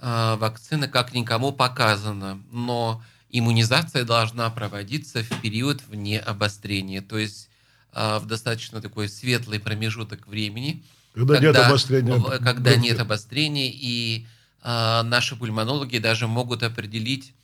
а, 0.00 0.36
вакцина 0.36 0.88
как 0.88 1.12
никому 1.12 1.52
показана, 1.52 2.40
но 2.50 3.02
иммунизация 3.30 4.04
должна 4.04 4.48
проводиться 4.50 5.22
в 5.22 5.40
период 5.40 5.82
вне 5.88 6.18
обострения, 6.18 7.02
то 7.02 7.18
есть 7.18 7.48
а, 7.92 8.18
в 8.18 8.26
достаточно 8.26 8.80
такой 8.80 9.08
светлый 9.08 9.60
промежуток 9.60 10.26
времени, 10.28 10.82
когда, 11.14 11.34
когда 11.34 11.48
нет 11.48 11.56
обострения. 11.56 12.38
Когда 12.38 12.76
нет 12.76 13.00
обострения, 13.00 13.70
и 13.72 14.26
а, 14.62 15.02
наши 15.02 15.36
пульмонологи 15.36 15.98
даже 15.98 16.26
могут 16.26 16.62
определить 16.62 17.34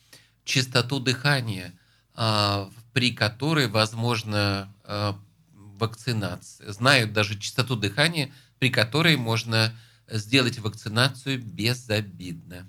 частоту 0.45 1.01
дыхания, 1.01 1.73
а, 2.15 2.71
при 2.93 3.13
которой 3.13 3.67
возможно 3.69 4.73
вакцинация. 5.85 6.73
Знают 6.73 7.13
даже 7.13 7.39
частоту 7.39 7.77
дыхания, 7.77 8.33
при 8.59 8.71
которой 8.71 9.17
можно 9.17 9.73
сделать 10.09 10.59
вакцинацию 10.59 11.43
безобидно. 11.43 12.67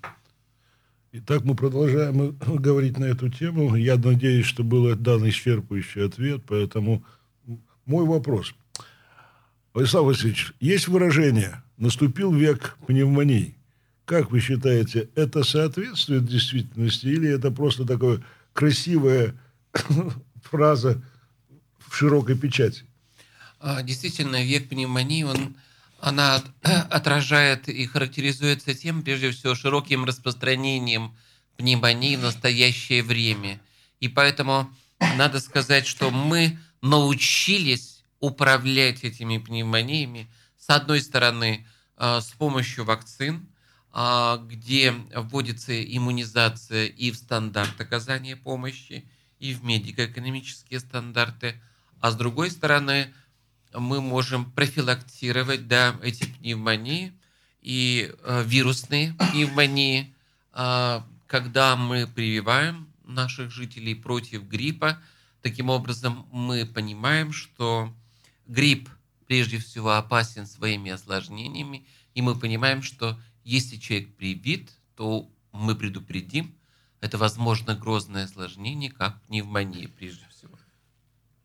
Итак, 1.14 1.44
мы 1.46 1.56
продолжаем 1.56 2.38
говорить 2.46 2.98
на 2.98 3.06
эту 3.06 3.30
тему. 3.30 3.76
Я 3.76 3.96
надеюсь, 3.96 4.46
что 4.46 4.64
был 4.64 4.94
дан 4.96 5.24
исчерпывающий 5.26 6.06
ответ, 6.06 6.42
поэтому 6.46 7.06
мой 7.86 8.06
вопрос. 8.06 8.54
Владислав 9.74 10.06
Васильевич, 10.06 10.54
есть 10.60 10.88
выражение 10.88 11.64
«наступил 11.78 12.34
век 12.34 12.78
пневмонии». 12.86 13.56
Как 14.06 14.30
вы 14.30 14.40
считаете, 14.40 15.10
это 15.16 15.44
соответствует 15.44 16.26
действительности 16.26 17.08
или 17.08 17.30
это 17.30 17.50
просто 17.50 17.86
такая 17.86 18.22
красивая 18.54 19.34
фраза 20.44 21.02
в 21.80 21.96
широкой 21.96 22.38
печати? 22.38 22.84
А, 23.68 23.82
действительно, 23.82 24.44
век 24.44 24.70
пневмонии, 24.70 25.24
он, 25.24 25.58
она 26.00 26.44
отражает 26.62 27.68
и 27.68 27.88
характеризуется 27.88 28.76
тем, 28.76 29.02
прежде 29.02 29.32
всего, 29.32 29.56
широким 29.56 30.06
распространением 30.06 31.18
пневмонии 31.58 32.16
в 32.16 32.22
настоящее 32.22 33.02
время. 33.02 33.60
И 34.00 34.08
поэтому 34.08 34.72
надо 35.18 35.40
сказать, 35.40 35.88
что 35.88 36.12
мы 36.12 36.60
научились 36.84 38.04
управлять 38.20 39.04
этими 39.04 39.40
пневмониями, 39.40 40.30
с 40.60 40.70
одной 40.70 41.02
стороны, 41.02 41.66
а, 41.98 42.22
с 42.22 42.34
помощью 42.34 42.86
вакцин, 42.86 43.48
а, 43.92 44.38
где 44.38 44.92
вводится 45.16 45.74
иммунизация 45.84 46.86
и 46.86 47.10
в 47.10 47.16
стандарт 47.16 47.82
оказания 47.82 48.36
помощи, 48.36 49.10
и 49.40 49.56
в 49.56 49.64
медико-экономические 49.64 50.80
стандарты, 50.80 51.60
а 52.00 52.12
с 52.12 52.16
другой 52.16 52.52
стороны, 52.52 53.12
мы 53.78 54.02
можем 54.02 54.52
профилактировать 54.52 55.68
да, 55.68 55.96
эти 56.02 56.26
пневмонии 56.26 57.14
и 57.62 58.14
э, 58.24 58.44
вирусные 58.46 59.14
пневмонии, 59.32 60.14
э, 60.54 61.02
когда 61.28 61.76
мы 61.76 62.08
прививаем 62.08 62.88
наших 63.04 63.52
жителей 63.52 63.96
против 63.96 64.44
гриппа. 64.44 65.00
Таким 65.42 65.70
образом, 65.70 66.28
мы 66.32 66.66
понимаем, 66.66 67.32
что 67.34 67.94
грипп 68.48 68.90
прежде 69.28 69.58
всего 69.60 69.94
опасен 69.94 70.46
своими 70.46 70.92
осложнениями, 70.92 71.86
и 72.14 72.22
мы 72.22 72.36
понимаем, 72.36 72.82
что 72.82 73.20
если 73.44 73.78
человек 73.78 74.16
привит, 74.16 74.72
то 74.96 75.30
мы 75.52 75.76
предупредим, 75.76 76.56
это 77.02 77.18
возможно 77.18 77.76
грозное 77.76 78.26
осложнение, 78.26 78.92
как 78.92 79.22
пневмония 79.24 79.88
прежде 79.88 80.26
всего. 80.30 80.58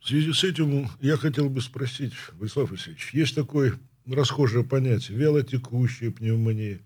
В 0.00 0.08
связи 0.08 0.32
с 0.32 0.44
этим 0.44 0.88
я 1.00 1.16
хотел 1.16 1.50
бы 1.50 1.60
спросить, 1.60 2.14
Владислав 2.32 2.70
Васильевич, 2.70 3.10
есть 3.12 3.34
такое 3.34 3.78
расхожее 4.06 4.64
понятие, 4.64 5.18
вялотекущая 5.18 6.10
пневмония. 6.10 6.80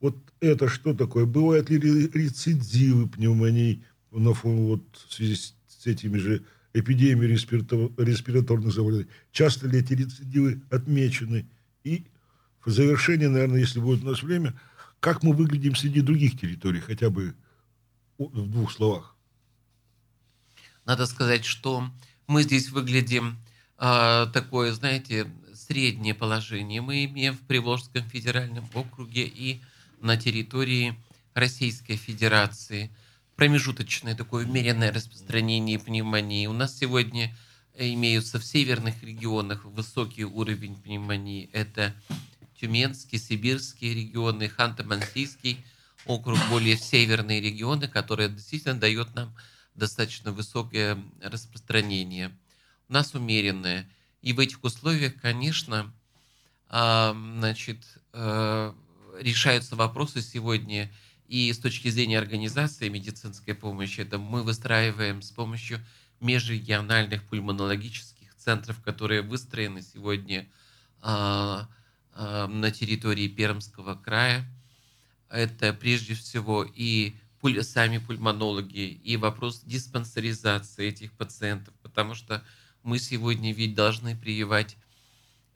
Вот 0.00 0.16
это 0.40 0.68
что 0.68 0.94
такое? 0.94 1.24
Бывают 1.24 1.70
ли 1.70 1.78
рецидивы 1.78 3.08
пневмонии 3.08 3.84
на 4.10 4.34
фоне 4.34 4.66
вот, 4.66 4.82
в 5.08 5.14
связи 5.14 5.36
с 5.36 5.86
этими 5.86 6.18
же 6.18 6.44
эпидемией 6.74 7.32
респираторных 7.32 8.72
заболеваний? 8.72 9.08
Часто 9.32 9.66
ли 9.66 9.78
эти 9.78 9.94
рецидивы 9.94 10.60
отмечены? 10.70 11.48
И 11.84 12.06
в 12.64 12.70
завершение, 12.70 13.30
наверное, 13.30 13.60
если 13.60 13.80
будет 13.80 14.04
у 14.04 14.08
нас 14.08 14.22
время, 14.22 14.54
как 15.00 15.22
мы 15.22 15.32
выглядим 15.32 15.74
среди 15.74 16.02
других 16.02 16.38
территорий, 16.38 16.80
хотя 16.80 17.08
бы 17.08 17.34
в 18.18 18.50
двух 18.50 18.72
словах? 18.72 19.16
Надо 20.84 21.06
сказать, 21.06 21.44
что 21.44 21.88
мы 22.26 22.42
здесь 22.42 22.70
выглядим 22.70 23.38
э, 23.78 24.26
такой, 24.32 24.70
знаете, 24.72 25.26
среднее 25.54 26.14
положение 26.14 26.80
мы 26.80 27.04
имеем 27.04 27.34
в 27.34 27.40
Приволжском 27.40 28.08
федеральном 28.08 28.68
округе 28.74 29.24
и 29.24 29.60
на 30.00 30.16
территории 30.16 30.94
Российской 31.34 31.96
Федерации. 31.96 32.90
Промежуточное 33.36 34.14
такое 34.14 34.46
умеренное 34.46 34.92
распространение 34.92 35.78
пневмонии. 35.78 36.46
У 36.46 36.52
нас 36.52 36.76
сегодня 36.76 37.34
имеются 37.76 38.38
в 38.38 38.44
северных 38.44 39.02
регионах 39.02 39.64
высокий 39.64 40.24
уровень 40.24 40.76
пневмонии. 40.76 41.48
Это 41.52 41.94
Тюменский, 42.60 43.18
Сибирские 43.18 43.94
регионы, 43.94 44.50
Ханты-Мансийский 44.54 45.58
округ, 46.04 46.38
более 46.50 46.76
северные 46.76 47.40
регионы, 47.40 47.88
которые 47.88 48.28
действительно 48.28 48.78
дают 48.78 49.14
нам 49.14 49.34
достаточно 49.74 50.32
высокое 50.32 51.02
распространение. 51.20 52.30
У 52.88 52.92
нас 52.92 53.14
умеренное. 53.14 53.88
И 54.20 54.32
в 54.32 54.40
этих 54.40 54.62
условиях, 54.64 55.20
конечно, 55.20 55.92
а, 56.68 57.12
значит, 57.12 57.84
э, 58.12 58.72
решаются 59.20 59.76
вопросы 59.76 60.22
сегодня 60.22 60.90
и 61.26 61.52
с 61.52 61.58
точки 61.58 61.88
зрения 61.88 62.18
организации 62.18 62.88
медицинской 62.88 63.54
помощи. 63.54 64.00
Это 64.00 64.18
мы 64.18 64.42
выстраиваем 64.42 65.22
с 65.22 65.30
помощью 65.30 65.80
межрегиональных 66.20 67.22
пульмонологических 67.24 68.34
центров, 68.36 68.80
которые 68.82 69.22
выстроены 69.22 69.82
сегодня 69.82 70.46
а, 71.00 71.68
а, 72.14 72.46
на 72.46 72.70
территории 72.70 73.28
Пермского 73.28 73.94
края. 73.94 74.44
Это 75.28 75.72
прежде 75.72 76.14
всего 76.14 76.64
и 76.64 77.16
сами 77.62 77.98
пульмонологи, 77.98 78.80
и 78.80 79.16
вопрос 79.16 79.62
диспансеризации 79.64 80.86
этих 80.86 81.12
пациентов, 81.12 81.74
потому 81.82 82.14
что 82.14 82.44
мы 82.82 82.98
сегодня 82.98 83.52
ведь 83.52 83.74
должны 83.74 84.16
прививать 84.16 84.76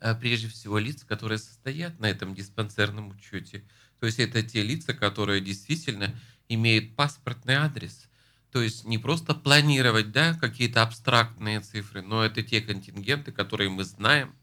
а, 0.00 0.14
прежде 0.14 0.48
всего 0.48 0.78
лиц, 0.78 1.04
которые 1.04 1.38
состоят 1.38 1.98
на 2.00 2.06
этом 2.06 2.34
диспансерном 2.34 3.10
учете. 3.10 3.64
То 4.00 4.06
есть 4.06 4.18
это 4.18 4.42
те 4.42 4.62
лица, 4.62 4.94
которые 4.94 5.40
действительно 5.40 6.14
имеют 6.48 6.94
паспортный 6.94 7.54
адрес. 7.54 8.06
То 8.52 8.62
есть 8.62 8.84
не 8.84 8.98
просто 8.98 9.34
планировать 9.34 10.12
да, 10.12 10.34
какие-то 10.34 10.82
абстрактные 10.82 11.60
цифры, 11.60 12.02
но 12.02 12.24
это 12.24 12.42
те 12.42 12.60
контингенты, 12.60 13.32
которые 13.32 13.70
мы 13.70 13.84
знаем, 13.84 14.34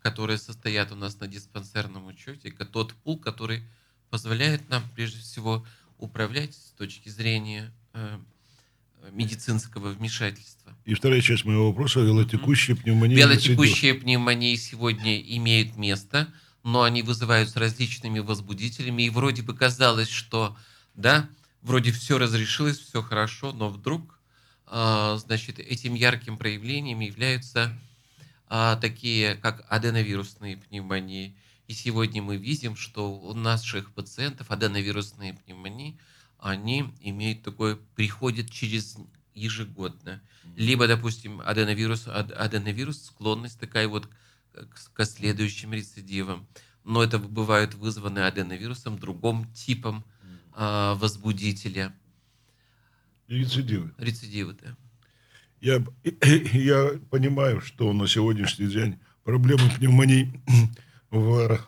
которые 0.00 0.38
состоят 0.38 0.92
у 0.92 0.96
нас 0.96 1.18
на 1.20 1.28
диспансерном 1.28 2.06
учете, 2.06 2.50
тот 2.50 2.94
пул, 2.94 3.18
который 3.18 3.62
позволяет 4.08 4.68
нам 4.68 4.82
прежде 4.94 5.20
всего 5.20 5.66
управлять 6.00 6.54
с 6.54 6.72
точки 6.76 7.08
зрения 7.08 7.72
э, 7.92 8.18
медицинского 9.12 9.90
вмешательства. 9.90 10.76
И 10.84 10.94
вторая 10.94 11.20
часть 11.20 11.44
моего 11.44 11.68
вопроса– 11.68 12.00
велотекущая 12.00 12.76
пневмония. 12.76 13.16
Велотекущие 13.16 13.94
пневмонии 13.94 14.54
сегодня 14.56 15.20
имеют 15.20 15.76
место, 15.76 16.32
но 16.62 16.82
они 16.82 17.02
вызываются 17.02 17.60
различными 17.60 18.18
возбудителями, 18.18 19.04
и 19.04 19.10
вроде 19.10 19.42
бы 19.42 19.54
казалось, 19.54 20.08
что, 20.08 20.56
да, 20.94 21.28
вроде 21.62 21.92
все 21.92 22.18
разрешилось, 22.18 22.78
все 22.78 23.02
хорошо, 23.02 23.52
но 23.52 23.68
вдруг, 23.68 24.18
э, 24.66 25.18
значит, 25.24 25.58
этим 25.58 25.94
ярким 25.94 26.36
проявлением 26.36 27.00
являются 27.00 27.78
э, 28.48 28.76
такие, 28.80 29.36
как 29.36 29.64
аденовирусные 29.68 30.56
пневмонии. 30.56 31.34
И 31.70 31.72
сегодня 31.72 32.20
мы 32.20 32.36
видим, 32.36 32.74
что 32.74 33.12
у 33.12 33.32
наших 33.32 33.92
пациентов 33.94 34.50
аденовирусные 34.50 35.34
пневмонии– 35.34 35.98
они 36.40 36.92
имеют 37.00 37.42
такое, 37.42 37.78
приходят 37.94 38.50
через 38.50 38.96
ежегодно. 39.34 40.22
Либо, 40.56 40.88
допустим, 40.88 41.40
аденовирус, 41.40 42.08
аденовирус, 42.08 43.04
склонность 43.04 43.60
такая 43.60 43.88
вот 43.88 44.08
к, 44.52 44.92
к 44.92 45.04
следующим 45.04 45.72
рецидивам. 45.72 46.46
Но 46.84 47.02
это 47.02 47.18
бывает 47.18 47.74
вызвано 47.74 48.26
аденовирусом, 48.26 48.98
другим 48.98 49.46
типом 49.52 50.04
а, 50.52 50.94
возбудителя. 50.94 51.94
Рецидивы. 53.28 53.92
Рецидивы, 53.98 54.54
да. 54.54 54.76
Я, 55.60 55.84
я 56.52 56.98
понимаю, 57.10 57.60
что 57.60 57.92
на 57.92 58.08
сегодняшний 58.08 58.66
день 58.66 58.98
проблема 59.24 59.70
пневмонии 59.70 60.32
в 61.10 61.60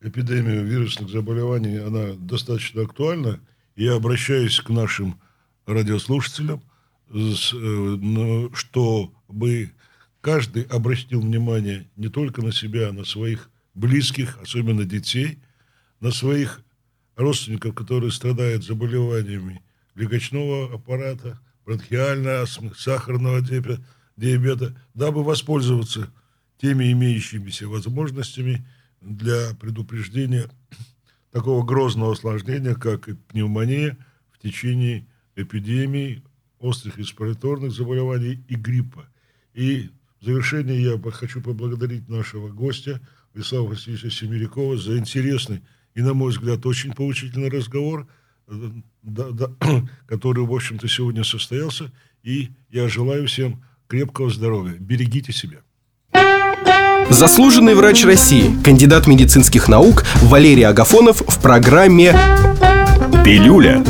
эпидемии 0.00 0.62
вирусных 0.62 1.10
заболеваний, 1.10 1.76
она 1.76 2.14
достаточно 2.14 2.82
актуальна. 2.82 3.40
Я 3.76 3.94
обращаюсь 3.94 4.60
к 4.60 4.70
нашим 4.70 5.20
радиослушателям, 5.66 6.62
э, 7.12 8.48
чтобы 8.54 9.72
каждый 10.20 10.62
обратил 10.64 11.20
внимание 11.20 11.88
не 11.96 12.08
только 12.08 12.42
на 12.42 12.52
себя, 12.52 12.88
а 12.88 12.92
на 12.92 13.04
своих 13.04 13.50
близких, 13.74 14.38
особенно 14.40 14.84
детей, 14.84 15.38
на 16.00 16.10
своих 16.10 16.62
родственников, 17.16 17.74
которые 17.74 18.12
страдают 18.12 18.64
заболеваниями 18.64 19.62
легочного 19.94 20.74
аппарата, 20.74 21.38
бронхиальной 21.64 22.42
астмы, 22.42 22.72
сахарного 22.74 23.40
диабета, 23.40 24.74
дабы 24.94 25.22
воспользоваться 25.22 26.10
теми 26.60 26.92
имеющимися 26.92 27.68
возможностями 27.68 28.66
для 29.00 29.54
предупреждения 29.58 30.50
такого 31.32 31.64
грозного 31.64 32.12
осложнения, 32.12 32.74
как 32.74 33.08
пневмония 33.28 33.96
в 34.30 34.38
течение 34.38 35.06
эпидемии 35.36 36.22
острых 36.58 36.98
респираторных 36.98 37.72
заболеваний 37.72 38.44
и 38.48 38.54
гриппа. 38.54 39.06
И 39.54 39.90
в 40.20 40.24
завершение 40.24 40.82
я 40.82 41.10
хочу 41.10 41.40
поблагодарить 41.40 42.08
нашего 42.08 42.48
гостя 42.48 43.00
Вячеслава 43.32 43.68
Васильевича 43.68 44.10
Семерякова 44.10 44.76
за 44.76 44.98
интересный 44.98 45.62
и, 45.94 46.02
на 46.02 46.12
мой 46.12 46.30
взгляд, 46.30 46.66
очень 46.66 46.92
поучительный 46.92 47.48
разговор, 47.48 48.06
э, 48.48 48.70
который, 50.06 50.44
в 50.44 50.52
общем-то, 50.52 50.88
сегодня 50.88 51.24
состоялся. 51.24 51.90
И 52.22 52.50
я 52.68 52.86
желаю 52.88 53.26
всем 53.26 53.64
крепкого 53.86 54.28
здоровья. 54.28 54.76
Берегите 54.78 55.32
себя. 55.32 55.62
Заслуженный 57.08 57.74
врач 57.74 58.04
России, 58.04 58.56
кандидат 58.62 59.06
медицинских 59.06 59.68
наук 59.68 60.04
Валерий 60.22 60.66
Агафонов 60.66 61.22
в 61.26 61.38
программе 61.38 62.14
«Пилюля». 63.24 63.82